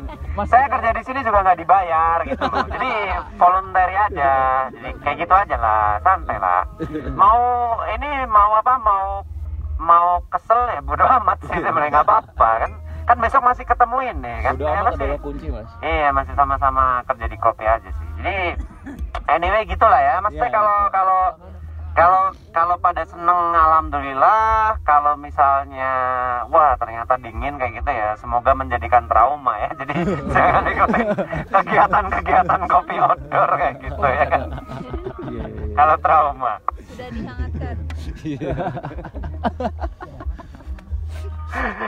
Saya 0.44 0.66
kerja 0.68 0.90
di 0.92 1.04
sini 1.04 1.20
juga 1.22 1.42
nggak 1.42 1.60
dibayar 1.60 2.18
gitu. 2.24 2.44
loh. 2.44 2.66
Jadi 2.68 2.92
voluntary 3.36 3.96
aja. 3.96 4.34
Jadi 4.70 4.90
kayak 5.02 5.18
gitu 5.20 5.34
aja 5.34 5.56
lah, 5.56 5.86
santai 6.00 6.38
lah. 6.38 6.62
Mau 7.12 7.40
ini 7.90 8.10
mau 8.26 8.52
apa 8.56 8.74
mau 8.78 9.06
mau 9.78 10.08
kesel 10.28 10.58
ya 10.72 10.82
bodo 10.82 11.06
amat 11.06 11.38
sih 11.44 11.54
sebenarnya 11.56 11.92
nggak 11.92 12.06
apa-apa 12.06 12.50
kan. 12.62 12.72
Kan 13.08 13.18
besok 13.18 13.40
masih 13.40 13.64
ketemuin 13.64 14.20
nih 14.20 14.38
kan. 14.44 14.54
Udah 14.54 14.68
Ya, 14.68 14.80
amat 14.82 14.94
masih- 14.94 15.22
kunci, 15.22 15.48
Mas. 15.48 15.70
Iya 15.80 16.12
masih 16.12 16.34
sama-sama 16.34 17.00
kerja 17.08 17.26
di 17.26 17.38
kopi 17.38 17.64
aja 17.64 17.88
sih. 17.88 18.08
Jadi 18.18 18.38
anyway 19.30 19.66
gitulah 19.68 20.00
ya. 20.00 20.22
Maksudnya 20.24 20.50
Iya, 20.50 20.56
kalau 20.56 20.78
kalau 20.92 21.22
kalau 21.98 22.30
kalau 22.54 22.76
pada 22.78 23.04
seneng 23.10 23.54
alhamdulillah. 23.54 24.78
Kalau 24.86 25.18
misalnya 25.18 25.92
wah 26.48 26.78
ternyata 26.78 27.18
dingin 27.20 27.58
kayak 27.58 27.74
gitu 27.84 27.92
ya. 27.92 28.16
Semoga 28.18 28.54
menjadikan 28.54 29.08
trauma 29.10 29.58
ya. 29.58 29.70
Jadi 29.82 29.94
jangan 30.36 30.64
ikutin 30.70 31.08
kegiatan-kegiatan 31.52 32.62
kopi 32.70 32.96
outdoor 33.02 33.50
kayak 33.58 33.76
gitu 33.82 34.06
ya 34.06 34.26
kan. 34.30 34.42
Iya, 35.28 35.28
iya, 35.28 35.46
iya. 35.48 35.76
Kalau 35.76 35.96
trauma. 36.00 36.54
Sudah 36.88 37.10
dihangatkan. 37.12 37.76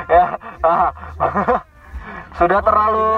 ya 0.09 0.25
ah. 0.63 0.89
sudah 2.37 2.59
terlalu 2.63 3.09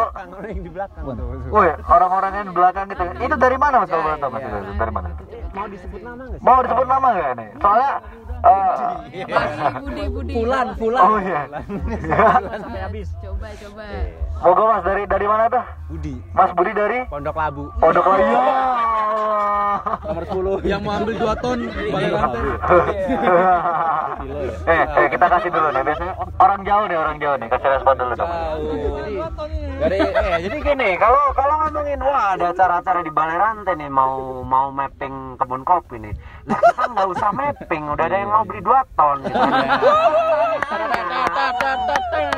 yang 0.48 0.62
di 0.66 0.72
belakang. 0.72 1.04
Woi, 1.52 1.70
orang-orang 1.86 2.32
yang 2.42 2.46
di 2.50 2.56
belakang 2.56 2.86
gitu. 2.90 3.04
Itu 3.22 3.36
dari 3.38 3.58
mana 3.58 3.76
Mas 3.84 3.90
kalau 3.90 4.04
boleh 4.06 4.18
tahu 4.20 4.32
Mas? 4.32 4.42
Itu 4.42 4.74
Dari 4.78 4.92
mana? 4.94 5.08
mau 5.52 5.68
disebut 5.68 6.02
nama 6.02 6.22
nggak? 6.24 6.40
Mau 6.42 6.60
disebut 6.64 6.88
nama 6.88 7.08
nggak 7.12 7.32
nih? 7.38 7.50
Soalnya 7.60 7.92
Budi, 8.42 10.04
Budi. 10.10 10.34
Fulan, 10.34 10.68
Fulan. 10.78 11.02
Oh 11.06 11.20
iya. 11.22 11.42
Sampai 12.58 12.82
habis. 12.82 13.08
Coba, 13.22 13.48
coba. 13.62 13.86
Moga 14.42 14.64
Mas 14.66 14.82
dari 14.82 15.04
dari 15.06 15.26
mana 15.30 15.46
tuh? 15.46 15.64
Budi. 15.94 16.16
Mas 16.34 16.52
Budi 16.58 16.72
dari 16.74 17.00
Pondok 17.06 17.38
Labu. 17.38 17.70
Pondok 17.78 18.06
Labu. 18.10 18.26
Ya. 18.26 18.42
Nomor 19.82 20.24
10. 20.62 20.68
Yang 20.68 20.82
mau 20.84 20.94
ambil 21.00 21.16
2 21.16 21.44
ton 21.44 21.60
balai 21.94 22.10
rantai. 22.12 22.42
eh, 24.68 24.84
eh, 24.86 25.08
kita 25.10 25.26
kasih 25.30 25.50
dulu 25.54 25.68
nih. 25.72 25.84
Biasanya 25.86 26.14
orang 26.42 26.62
jauh 26.66 26.86
nih, 26.90 26.98
orang 26.98 27.18
jauh 27.22 27.36
nih. 27.38 27.48
Kasih 27.50 27.70
respon 27.78 27.96
dulu 27.98 28.14
dong. 28.18 28.32
Jadi, 29.82 29.98
eh, 29.98 30.38
jadi 30.46 30.58
gini, 30.62 30.90
kalau 30.98 31.24
kalau 31.34 31.56
ngomongin 31.66 32.00
wah 32.02 32.38
ada 32.38 32.54
acara-acara 32.54 33.02
di 33.02 33.12
Balai 33.14 33.38
Rantai 33.38 33.74
nih 33.78 33.90
mau 33.90 34.42
mau 34.46 34.70
mapping 34.70 35.38
kebun 35.42 35.62
kopi 35.66 35.98
nih. 35.98 36.14
Lah 36.50 36.60
kita 36.60 36.84
nggak 36.92 37.08
usah 37.18 37.30
mapping, 37.34 37.84
udah 37.90 38.06
ada 38.06 38.18
yang 38.18 38.31
mau 38.32 38.44
beli 38.48 38.62
2 38.64 38.96
ton 38.96 39.18
gitu. 39.28 39.40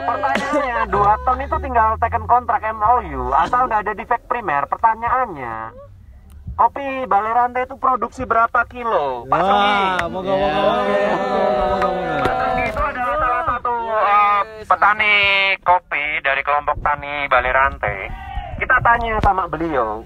Pertanyaannya, 0.03 0.79
2 0.89 1.25
ton 1.25 1.37
itu 1.37 1.57
tinggal 1.61 1.89
tekan 2.01 2.25
kontrak 2.25 2.61
MOU 2.73 3.29
asal 3.31 3.69
nggak 3.69 3.81
ada 3.85 3.93
defect 3.93 4.25
primer. 4.25 4.65
Pertanyaannya, 4.65 5.55
kopi 6.57 7.05
Balai 7.05 7.33
Rantai 7.37 7.69
itu 7.69 7.75
produksi 7.77 8.25
berapa 8.25 8.65
kilo? 8.67 9.29
Pak 9.29 9.41
Sungi? 9.45 9.77
Moga 10.09 10.33
moga 10.33 10.57
moga 11.77 12.61
itu 12.63 12.81
adalah 12.81 13.15
salah 13.21 13.43
satu 13.45 13.73
eh, 13.93 14.41
petani 14.65 15.13
kopi 15.61 16.03
dari 16.25 16.41
kelompok 16.41 16.77
tani 16.81 17.29
Balai 17.29 17.53
Rantai. 17.53 17.97
Kita 18.57 18.77
tanya 18.81 19.17
sama 19.19 19.49
beliau, 19.49 20.05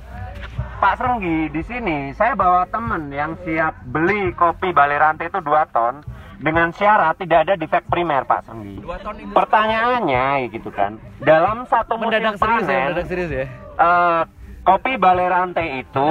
Pak 0.77 0.93
Senggi 1.01 1.49
di 1.49 1.61
sini 1.65 2.13
saya 2.13 2.37
bawa 2.37 2.69
temen 2.69 3.09
yang 3.09 3.33
siap 3.41 3.73
beli 3.89 4.29
kopi 4.37 4.69
Balai 4.69 5.01
Rantai 5.01 5.25
itu 5.33 5.41
2 5.41 5.73
ton 5.73 6.05
dengan 6.37 6.69
syarat 6.69 7.17
tidak 7.17 7.49
ada 7.49 7.53
defect 7.57 7.89
primer 7.89 8.21
Pak 8.29 8.45
Senggi. 8.45 8.77
Pertanyaannya 9.33 10.53
gitu 10.53 10.69
kan, 10.69 11.01
dalam 11.17 11.65
satu 11.65 11.97
musim 11.97 12.13
Mendadak 12.13 12.37
serius 12.37 12.61
ya, 12.61 12.69
panen, 12.69 12.85
mendadak 12.93 13.07
serius 13.09 13.31
ya. 13.33 13.45
eh, 13.81 14.21
kopi 14.61 14.91
Balai 15.01 15.27
Rantai 15.33 15.67
itu 15.81 16.09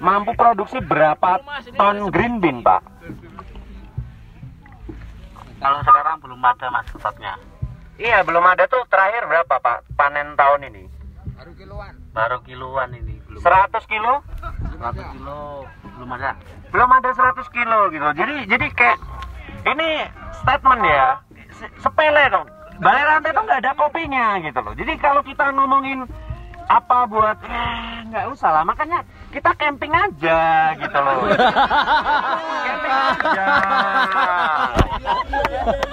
mampu 0.00 0.32
produksi 0.32 0.80
berapa 0.80 1.44
ton 1.76 2.08
green 2.08 2.40
bean 2.40 2.64
Pak? 2.64 2.80
Kalau 5.56 5.80
sekarang 5.84 6.16
belum 6.24 6.40
ada 6.40 6.66
mas 6.72 6.88
stoknya. 6.88 7.36
Iya, 7.96 8.24
belum 8.24 8.44
ada 8.44 8.64
tuh 8.68 8.80
terakhir 8.88 9.28
berapa 9.28 9.60
Pak 9.60 9.92
panen 9.92 10.36
tahun 10.36 10.72
ini? 10.72 10.84
Baru 12.16 12.38
kiloan 12.40 12.90
ini 12.96 13.20
belum 13.28 13.40
100 13.44 13.92
kilo? 13.92 14.24
100 14.72 15.12
kilo 15.12 15.68
belum 15.96 16.10
ada. 16.12 16.32
Belum 16.72 16.88
ada 16.88 17.10
100 17.12 17.44
kilo 17.52 17.92
gitu. 17.92 18.08
Jadi 18.16 18.34
jadi 18.48 18.66
kayak 18.72 18.98
ini 19.66 19.88
statement 20.34 20.82
ya 20.82 21.20
se- 21.52 21.72
sepele 21.78 22.24
dong. 22.32 22.48
Balai 22.76 23.04
rantai 23.04 23.32
tuh 23.32 23.42
nggak 23.42 23.60
ada 23.60 23.72
kopinya 23.72 24.40
gitu 24.40 24.60
loh. 24.60 24.72
Jadi 24.72 24.92
kalau 24.96 25.20
kita 25.20 25.52
ngomongin 25.52 26.08
apa 26.66 27.06
buat 27.06 27.38
eh, 27.44 28.04
nggak 28.08 28.26
usah 28.32 28.50
lah. 28.52 28.64
Makanya 28.64 29.04
kita 29.28 29.52
camping 29.54 29.92
aja 29.92 30.40
gitu 30.74 30.98
loh. 30.98 31.20
camping 32.64 32.96
aja. 32.96 33.46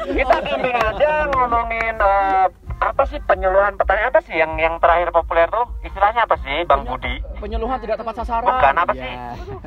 kita 0.08 0.36
camping 0.40 0.76
aja 0.76 1.12
ngomongin 1.32 1.96
eh, 2.00 2.46
apa 2.84 3.04
sih 3.08 3.20
penyuluhan 3.24 3.80
petani 3.80 4.04
apa 4.04 4.20
sih 4.28 4.36
yang 4.36 4.60
yang 4.60 4.76
terakhir 4.84 5.16
populer 5.16 5.48
tuh 5.48 5.72
istilahnya 5.88 6.28
apa 6.28 6.36
sih 6.44 6.68
Bang 6.68 6.84
Budi? 6.84 7.24
Penyuluhan 7.40 7.80
tidak 7.80 8.04
tepat 8.04 8.16
sasaran. 8.20 8.44
Bukan 8.44 8.76
apa 8.76 8.94
sih? 8.94 9.14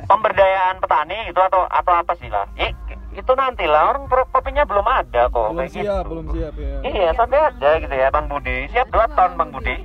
Pemberdayaan 0.05 0.77
petani 0.77 1.17
gitu 1.25 1.41
atau 1.41 1.65
atau 1.65 1.93
apa 1.97 2.13
sih 2.21 2.29
lah? 2.29 2.45
I- 2.61 2.77
itu 3.17 3.31
nanti 3.33 3.65
lah 3.65 3.97
orang 3.97 4.05
kopinya 4.29 4.61
belum 4.69 4.85
ada 4.85 5.25
kok. 5.33 5.49
Belum 5.49 5.65
kayak 5.65 5.73
siap, 5.73 6.05
gitu. 6.05 6.09
belum 6.13 6.25
siap 6.37 6.53
ya. 6.53 6.75
Iya 6.85 7.09
sampai 7.17 7.37
ada 7.41 7.69
gitu 7.81 7.95
ya 7.97 8.07
Bang 8.13 8.29
Budi. 8.29 8.57
Siap 8.69 8.87
2 8.93 9.17
ton 9.17 9.31
Bang 9.33 9.49
Budi. 9.49 9.75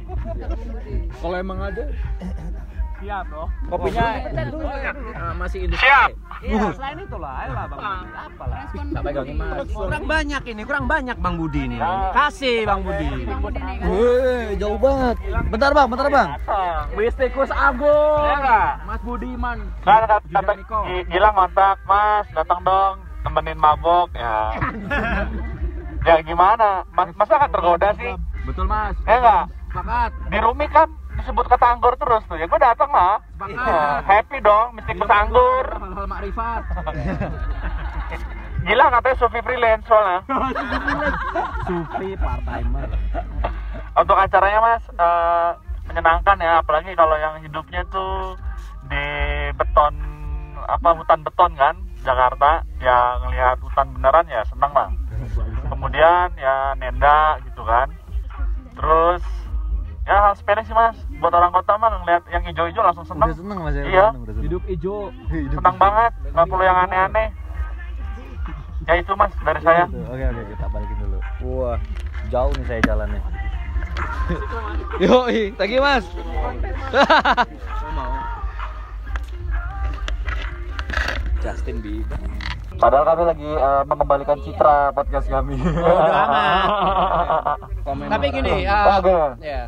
Kalau 1.16 1.36
emang 1.40 1.58
ada 1.64 1.82
Siap 3.02 3.26
loh. 3.34 3.48
kopinya 3.66 4.06
eh, 4.14 5.32
masih 5.34 5.58
industri. 5.66 5.82
Siap. 5.82 6.10
Iya, 6.42 6.74
selain 6.74 6.98
itu 6.98 7.16
lah, 7.18 7.32
ayolah 7.42 7.64
Bang 7.66 7.80
Budi. 7.82 8.10
Apalah. 8.14 8.62
Tak 8.72 9.02
pegangin 9.02 9.34
mas. 9.38 9.66
Kurang 9.68 10.04
banyak 10.06 10.42
ini, 10.46 10.62
kurang 10.62 10.84
banyak 10.86 11.16
Bang 11.18 11.34
Budi 11.34 11.60
ini. 11.66 11.76
Kasih 12.14 12.62
Bang 12.62 12.80
Budi. 12.86 13.06
Wih, 13.82 14.46
jauh 14.54 14.78
banget. 14.78 15.16
Bentar 15.50 15.70
bang, 15.74 15.86
bentar 15.90 16.08
bang. 16.08 16.28
Wistikus 16.94 17.50
Agung. 17.50 18.22
Ya 18.22 18.34
nggak? 18.38 18.70
Mas 18.86 19.00
Budiman. 19.02 19.58
Kan 19.82 20.02
Niko. 20.54 20.78
Gi- 20.86 21.06
Gilang 21.10 21.34
kontak, 21.34 21.76
Mas, 21.82 22.26
datang 22.30 22.62
dong, 22.62 22.94
temenin 23.26 23.58
mabok 23.58 24.14
ya. 24.14 24.54
ya 26.08 26.14
gimana? 26.22 26.86
Mas, 26.90 27.10
masa 27.14 27.34
akan 27.34 27.50
tergoda 27.50 27.88
sih? 27.98 28.14
Betul 28.46 28.70
Mas. 28.70 28.94
Ya 29.02 29.18
nggak? 29.18 29.44
Sepakat. 29.72 30.10
Di 30.28 30.38
Rumi 30.38 30.66
kan 30.68 30.88
disebut 31.22 31.46
kata 31.46 31.78
anggur 31.78 31.94
terus 31.94 32.26
tuh. 32.26 32.37
Ya 32.37 32.50
gue 32.50 32.61
datang 32.61 32.90
lah. 32.90 33.22
Iya, 33.46 34.02
happy 34.02 34.42
dong, 34.42 34.74
mesti 34.74 34.92
ke 34.98 35.06
anggur. 35.06 35.66
Hal-hal 35.70 36.06
makrifat. 36.11 36.62
Gila 38.66 38.87
katanya 38.94 39.16
Sufi 39.18 39.40
freelance 39.42 39.87
soalnya. 39.87 40.20
Supri 41.66 42.14
part 42.18 42.42
timer. 42.46 42.90
Untuk 43.92 44.16
acaranya 44.18 44.61
Mas 44.62 44.85
eh, 44.90 45.50
menyenangkan 45.90 46.38
ya, 46.38 46.62
apalagi 46.62 46.94
kalau 46.94 47.18
yang 47.18 47.42
hidupnya 47.42 47.82
tuh 47.90 48.38
di 48.87 49.06
beton 49.58 49.94
apa 50.62 50.94
hutan 50.94 51.26
beton 51.26 51.52
kan 51.58 51.74
Jakarta 52.06 52.62
ya 52.78 53.18
ngelihat 53.22 53.58
hutan 53.62 53.90
beneran 53.98 54.26
ya 54.30 54.42
seneng 54.46 54.70
lah 54.74 54.90
kemudian 55.70 56.28
ya 56.38 56.74
nenda 56.78 57.38
gitu 57.46 57.62
kan 57.66 57.90
terus 58.78 59.22
ya 60.02 60.14
hal 60.18 60.34
sepele 60.34 60.62
sih 60.66 60.74
mas 60.74 60.98
buat 61.22 61.30
orang 61.30 61.54
kota 61.54 61.78
mah 61.78 61.94
ngelihat 62.02 62.22
yang 62.34 62.42
hijau-hijau 62.42 62.82
langsung 62.82 63.06
seneng 63.06 63.30
Udah 63.30 63.38
seneng 63.38 63.58
mas 63.62 63.74
ya. 63.78 63.84
Iya. 63.86 64.06
seneng, 64.10 64.22
udah. 64.26 64.34
Hidup 64.42 64.62
ijo. 64.66 64.96
seneng 65.30 65.76
banget 65.78 66.12
nggak 66.34 66.46
perlu 66.50 66.64
yang 66.66 66.78
aneh-aneh 66.88 67.28
ya 68.82 68.94
itu 68.98 69.12
mas 69.14 69.30
dari 69.46 69.60
saya. 69.62 69.86
Oke 69.86 70.24
oke 70.26 70.42
kita 70.58 70.66
balikin 70.74 70.98
dulu. 71.06 71.18
Wah, 71.46 71.78
jauh 72.34 72.50
nih 72.58 72.66
saya 72.66 72.80
jalannya. 72.82 73.20
Yo, 75.02 75.26
thank 75.54 75.70
you 75.70 75.82
mas. 75.82 76.02
Justin 81.42 81.82
Bieber. 81.82 82.18
Padahal 82.78 83.04
kami 83.14 83.22
lagi 83.26 83.46
eh, 83.46 83.82
mengembalikan 83.86 84.38
citra 84.42 84.90
podcast 84.94 85.26
kami. 85.26 85.58
Tapi 88.14 88.26
gini, 88.30 88.62
Bagus. 88.66 89.38
ya, 89.42 89.66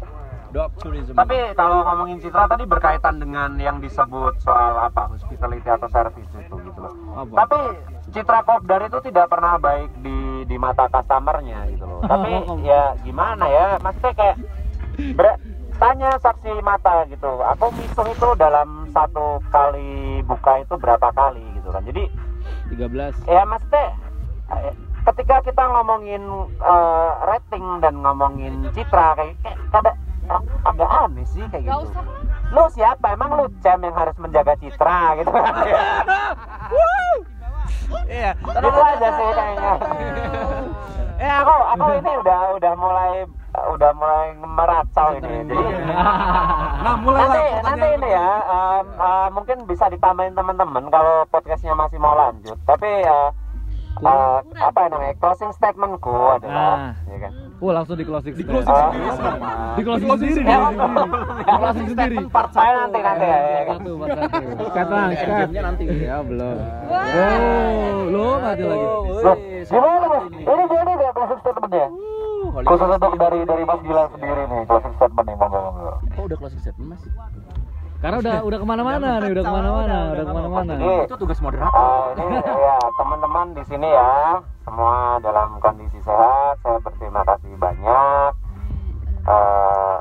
dog 0.54 0.70
tourism. 0.78 1.18
Tapi 1.18 1.36
kalau 1.58 1.82
ngomongin 1.82 2.22
citra 2.22 2.46
tadi 2.46 2.62
berkaitan 2.62 3.18
dengan 3.18 3.58
yang 3.58 3.82
disebut 3.82 4.38
soal 4.38 4.78
apa 4.78 5.10
hospitality 5.10 5.66
atau 5.66 5.90
service 5.90 6.30
itu 6.30 6.54
gitu 6.62 6.78
loh. 6.78 6.94
Apa? 7.18 7.44
Tapi 7.44 7.58
citra 8.14 8.40
kopdar 8.46 8.86
itu 8.86 8.98
tidak 9.10 9.26
pernah 9.26 9.58
baik 9.58 9.90
di 9.98 10.46
di 10.46 10.56
mata 10.56 10.86
customernya 10.86 11.66
gitu 11.74 11.82
loh. 11.82 12.00
Tapi 12.06 12.30
ya 12.62 12.94
gimana 13.02 13.50
ya, 13.50 13.66
maksudnya 13.82 14.14
kayak 14.14 14.36
ber- 15.18 15.42
tanya 15.82 16.14
saksi 16.22 16.62
mata 16.62 17.02
gitu. 17.10 17.42
Aku 17.58 17.74
ngitung 17.74 18.14
itu 18.14 18.28
dalam 18.38 18.86
satu 18.94 19.42
kali 19.50 20.22
buka 20.22 20.62
itu 20.62 20.78
berapa 20.78 21.10
kali 21.10 21.42
gitu 21.58 21.74
kan. 21.74 21.82
Jadi 21.82 22.06
13. 22.70 23.26
ya 23.26 23.42
maksudnya 23.42 23.86
eh, 24.54 24.72
ketika 25.10 25.42
kita 25.42 25.64
ngomongin 25.66 26.22
eh, 26.62 27.10
rating 27.26 27.66
dan 27.82 27.98
ngomongin 27.98 28.70
citra 28.70 29.18
kayak 29.18 29.34
kayak 29.42 29.58
agak 30.64 30.90
aneh 31.04 31.26
sih 31.28 31.44
kayak 31.48 31.64
Gak 31.64 31.76
gitu. 31.76 31.86
usah. 31.90 32.04
Lu 32.52 32.64
siapa? 32.70 33.06
Emang 33.12 33.30
lu 33.36 33.44
cem 33.60 33.80
yang 33.80 33.94
harus 33.94 34.16
menjaga 34.16 34.54
citra 34.56 35.18
gitu 35.18 35.30
kan? 35.30 35.54
Iya. 38.08 38.30
Gitu 38.36 38.80
aja 38.80 39.08
sih 39.10 39.26
kayaknya. 39.32 39.72
Eh 41.14 41.30
aku 41.30 41.54
aku 41.72 41.86
ini 41.94 42.12
udah 42.20 42.40
udah 42.58 42.72
mulai 42.74 43.12
udah 43.54 43.90
mulai 43.94 44.28
meracau 44.38 45.08
ini. 45.14 45.46
Jadi 45.46 45.66
Nah, 46.84 46.94
mulai 47.00 47.22
nanti 47.22 47.38
lah 47.38 47.62
nanti 47.64 47.86
ini 47.96 48.08
ya 48.10 48.28
em, 48.44 48.86
eh, 48.92 49.28
mungkin 49.32 49.56
bisa 49.64 49.86
ditambahin 49.88 50.34
teman-teman 50.34 50.84
kalau 50.90 51.24
podcastnya 51.30 51.72
masih 51.72 51.96
mau 52.02 52.12
lanjut. 52.12 52.58
Tapi 52.66 52.90
eh, 53.02 53.28
eh, 53.96 54.38
apa 54.56 54.80
namanya 54.88 55.14
closing 55.16 55.50
statementku 55.52 56.10
adalah, 56.10 56.90
Nah. 56.90 56.92
ya 57.06 57.18
kan? 57.22 57.32
Oh, 57.62 57.70
langsung 57.70 57.94
di 57.94 58.04
closing. 58.04 58.34
Di 58.34 58.44
closing 58.44 58.74
Ah. 58.74 58.90
Di 59.78 59.82
closing 59.82 60.08
sendiri. 60.10 60.42
Di 60.42 61.52
closing 61.54 61.86
sendiri. 61.88 62.16
part 62.28 62.50
saya 62.50 62.72
nanti 62.82 62.98
nanti 62.98 63.24
ya. 63.24 63.38
ya 63.38 63.62
kan? 63.64 63.76
Satu, 63.78 63.90
part 63.94 64.10
satu. 64.12 64.44
Skat 64.68 64.86
lah, 64.90 65.04
skat. 65.14 65.38
Jamnya 65.46 65.62
nanti. 65.62 65.82
Ya 65.86 66.16
belum. 66.20 66.56
Wah. 66.90 67.04
Oh, 67.04 67.96
lo 68.10 68.26
mati 68.38 68.62
lagi. 68.62 68.86
Gimana 69.64 70.04
mas? 70.10 70.24
Ini 70.28 70.64
jadi 70.66 70.92
nggak 70.92 71.12
closing 71.14 71.40
statementnya? 71.40 71.86
Khusus 72.54 72.86
untuk 72.86 73.14
dari 73.18 73.40
dari 73.42 73.64
Mas 73.64 73.80
Gilang 73.82 74.08
sendiri 74.14 74.42
nih 74.46 74.60
closing 74.68 74.94
statement 74.94 75.26
nih 75.26 75.36
monggo 75.36 75.58
monggo. 75.58 75.90
Oh, 76.14 76.22
udah 76.22 76.36
closing 76.38 76.60
statement, 76.60 76.88
Mas? 76.94 77.02
Karena 78.04 78.20
udah 78.20 78.36
udah 78.44 78.58
ke 78.60 78.66
mana-mana 78.68 79.08
nih, 79.16 79.30
udah 79.32 79.44
ke 79.48 79.54
mana-mana, 79.56 79.96
udah 80.12 80.24
ke 80.28 80.34
mana-mana. 80.36 80.72
Itu 81.08 81.16
tugas 81.16 81.40
moderator. 81.40 82.12
Ini 82.20 82.36
ya 82.36 82.76
teman-teman 83.00 83.46
di 83.56 83.64
sini 83.64 83.88
ya 83.88 84.44
semua 84.68 85.16
dalam 85.24 85.56
kondisi 85.56 85.96
sehat. 86.04 86.60
Saya 86.60 86.84
berterima 86.84 87.24
kasih 87.24 87.56
banyak. 87.56 88.30
Eh, 89.24 89.96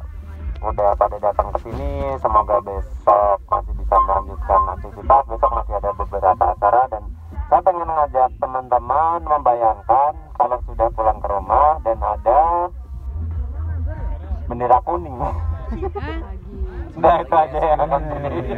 udah 0.68 0.90
pada 1.00 1.16
datang 1.16 1.48
ke 1.56 1.64
sini. 1.64 2.12
Semoga 2.20 2.60
besok 2.68 3.40
masih 3.48 3.72
bisa 3.72 3.96
melanjutkan 3.96 4.62
aktivitas. 4.76 5.24
Besok 5.32 5.52
masih 5.64 5.74
ada 5.80 5.90
beberapa 5.96 6.44
acara 6.60 6.82
dan 6.92 7.04
saya 7.48 7.62
pengen 7.64 7.88
ngajak 7.88 8.30
teman-teman 8.36 9.20
membayangkan 9.24 10.12
kalau 10.36 10.60
sudah 10.68 10.92
pulang 10.92 11.24
ke 11.24 11.28
rumah 11.32 11.80
dan 11.88 12.04
ada 12.04 12.68
bendera 14.52 14.84
kuning. 14.84 15.16
Nah 16.98 17.16
itu 17.22 17.36
aja 17.36 17.58
yang 17.58 17.80
akan 17.82 18.02
terjadi. 18.06 18.54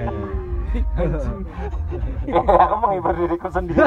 Ya, 2.28 2.42
aku 2.44 2.76
menghibur 2.84 3.14
diriku 3.16 3.48
sendiri. 3.48 3.80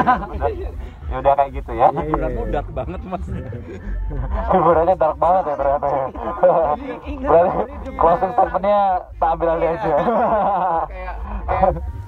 ya 1.09 1.15
udah 1.21 1.33
kayak 1.37 1.51
gitu 1.53 1.71
ya. 1.77 1.93
Beneran 1.93 2.49
dark 2.49 2.69
banget 2.73 3.01
mas. 3.05 3.25
Hiburannya 4.49 4.95
dark 4.97 5.17
banget 5.21 5.43
ya 5.45 5.55
ternyata. 5.57 5.85
ya. 5.85 6.05
Berarti 7.29 7.61
closing 7.93 8.31
statementnya 8.33 8.79
tak 9.21 9.29
ambil 9.37 9.49
alih 9.53 9.69
aja. 9.77 9.95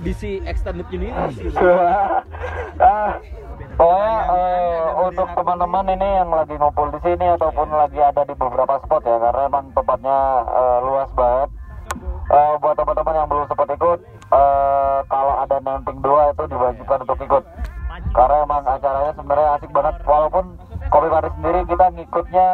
DC 0.02 0.22
Extended 0.50 0.88
Universe. 0.90 1.38
Ah, 2.82 3.22
Pokoknya 3.78 4.18
eh, 4.30 4.82
untuk 5.10 5.28
teman-teman 5.34 5.86
ini 5.96 6.08
yang 6.22 6.30
lagi 6.30 6.54
ngumpul 6.54 6.92
di 6.92 7.00
sini 7.02 7.26
ataupun 7.34 7.66
lagi 7.72 7.98
ada 7.98 8.22
di 8.28 8.34
beberapa 8.36 8.78
spot 8.84 9.02
ya 9.08 9.18
karena 9.18 9.42
emang 9.48 9.66
tempatnya 9.74 10.18
eh, 10.46 10.78
luas 10.86 11.10
banget. 11.18 11.50
Eh, 12.32 12.54
buat 12.63 12.80
teman-teman 12.80 13.12
yang 13.12 13.28
belum 13.28 13.44
sempat 13.52 13.67
ikut, 13.76 14.00
eh, 14.08 15.00
kalau 15.12 15.34
ada 15.44 15.60
namping 15.67 16.00
dua 16.00 16.32
itu 16.32 16.48
diwajibkan 16.48 17.04
untuk 17.04 17.20
ikut. 17.20 17.44
Karena 18.15 18.36
emang 18.48 18.63
acaranya 18.63 19.12
sebenarnya 19.20 19.48
asik 19.60 19.72
banget. 19.76 19.96
Walaupun 20.08 20.56
kopi 20.88 21.08
Mari 21.12 21.30
sendiri 21.36 21.60
kita 21.67 21.86
ngikutnya 21.91 22.48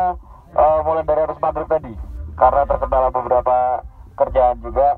eh, 0.58 0.80
mulai 0.82 1.06
dari 1.06 1.22
harus 1.30 1.38
maghrib 1.38 1.70
tadi, 1.70 1.94
karena 2.42 2.66
terkendala 2.66 3.14
beberapa 3.14 3.86
kerjaan 4.18 4.58
juga. 4.66 4.98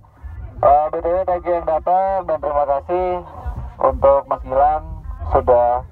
Eh, 0.64 0.86
BTW 0.96 1.18
thank 1.28 1.44
you 1.44 1.60
yang 1.60 1.68
datang 1.68 2.24
dan 2.24 2.38
terima 2.40 2.64
kasih 2.64 3.08
untuk 3.84 4.22
Mas 4.32 4.44
Gilang 4.48 5.04
sudah 5.36 5.84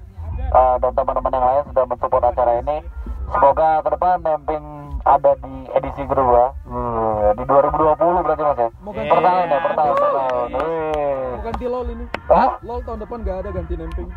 eh, 0.48 0.76
dan 0.80 0.92
teman-teman 0.96 1.36
yang 1.36 1.44
lain 1.44 1.62
sudah 1.76 1.84
mensupport 1.84 2.24
acara 2.32 2.64
ini. 2.64 2.80
Semoga 3.28 3.84
ke 3.84 3.88
depan 3.92 4.24
Nemping 4.24 4.64
ada 5.04 5.36
di 5.44 5.68
edisi 5.76 6.00
kedua 6.08 6.56
Hmm, 6.68 7.32
di 7.36 7.44
2020 7.48 8.07
Mas 8.88 8.96
ya. 8.98 9.04
Per 9.06 9.20
tahun 9.20 9.46
ya, 9.46 9.58
per 9.58 9.72
tahun, 9.74 9.94
per 9.94 10.10
tahun. 10.10 10.48
Wih. 10.48 11.36
ganti 11.38 11.64
LOL 11.64 11.86
ini. 11.88 12.04
Hah? 12.26 12.50
LOL 12.60 12.80
tahun 12.82 12.98
depan 12.98 13.18
gak 13.22 13.36
ada 13.38 13.50
ganti 13.52 13.74
nemping. 13.74 14.08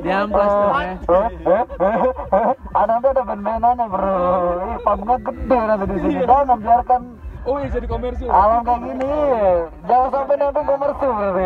Diamplas 0.00 0.52
tuh 0.52 0.70
ya. 1.42 1.60
Ah, 2.70 2.84
nanti 2.84 3.06
ada 3.06 3.22
band-bandannya 3.22 3.86
bro. 3.86 4.16
Panggungnya 4.80 5.16
gede 5.20 5.58
nanti 5.58 5.84
di 5.84 5.96
sini. 5.98 6.22
Jangan 6.22 6.58
biarkan 6.58 7.02
Oh 7.48 7.56
iya 7.56 7.70
jadi 7.70 7.86
komersil. 7.88 8.28
alam 8.28 8.60
kayak 8.60 8.80
gini. 8.84 9.14
Jangan 9.88 10.08
sampai 10.12 10.34
nempel 10.36 10.62
komersil 10.64 11.10
berarti. 11.10 11.44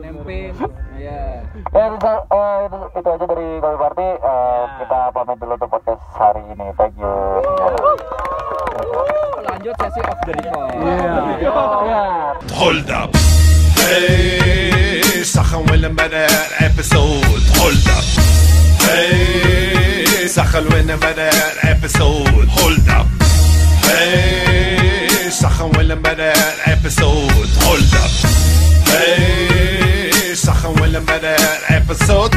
Nemping. 0.00 0.52
Iya. 0.94 1.42
Ya 1.74 1.84
itu, 1.90 2.06
eh, 2.06 2.58
itu, 2.64 2.78
itu 2.94 3.08
aja 3.10 3.24
dari 3.26 3.48
Kopi 3.58 3.76
Party. 3.76 4.08
Eh, 4.14 4.62
Kita 4.78 4.98
pamit 5.10 5.36
dulu 5.36 5.52
untuk 5.52 5.68
podcast 5.68 6.00
hari 6.14 6.40
ini. 6.48 6.70
Thank 6.78 6.94
you. 6.96 7.12
Lanjut 9.64 9.80
sesi 9.80 10.00
off 10.00 10.20
the 10.26 10.32
record. 10.32 10.74
Ya. 11.40 12.34
Hold 12.52 12.90
up. 12.90 13.16
Hey, 13.80 15.22
سخن 15.24 15.64
وين 15.70 15.94
بدا 15.96 16.26
episode 16.60 17.44
Hold 17.56 17.88
up. 17.88 18.04
Hey, 18.84 20.26
سخن 20.26 20.66
وين 20.72 20.96
بدا 20.96 21.30
episode 21.72 22.48
Hold 22.60 22.88
up. 22.88 23.06
Hey, 23.88 25.30
سخن 25.30 25.70
وين 25.76 25.94
بدا 25.94 26.34
episode 26.66 27.48
Hold 27.64 27.94
up. 28.04 28.12
Hey, 28.92 30.34
سخن 30.34 30.80
وين 30.80 31.00
بدا 31.00 31.36
episode 31.68 32.34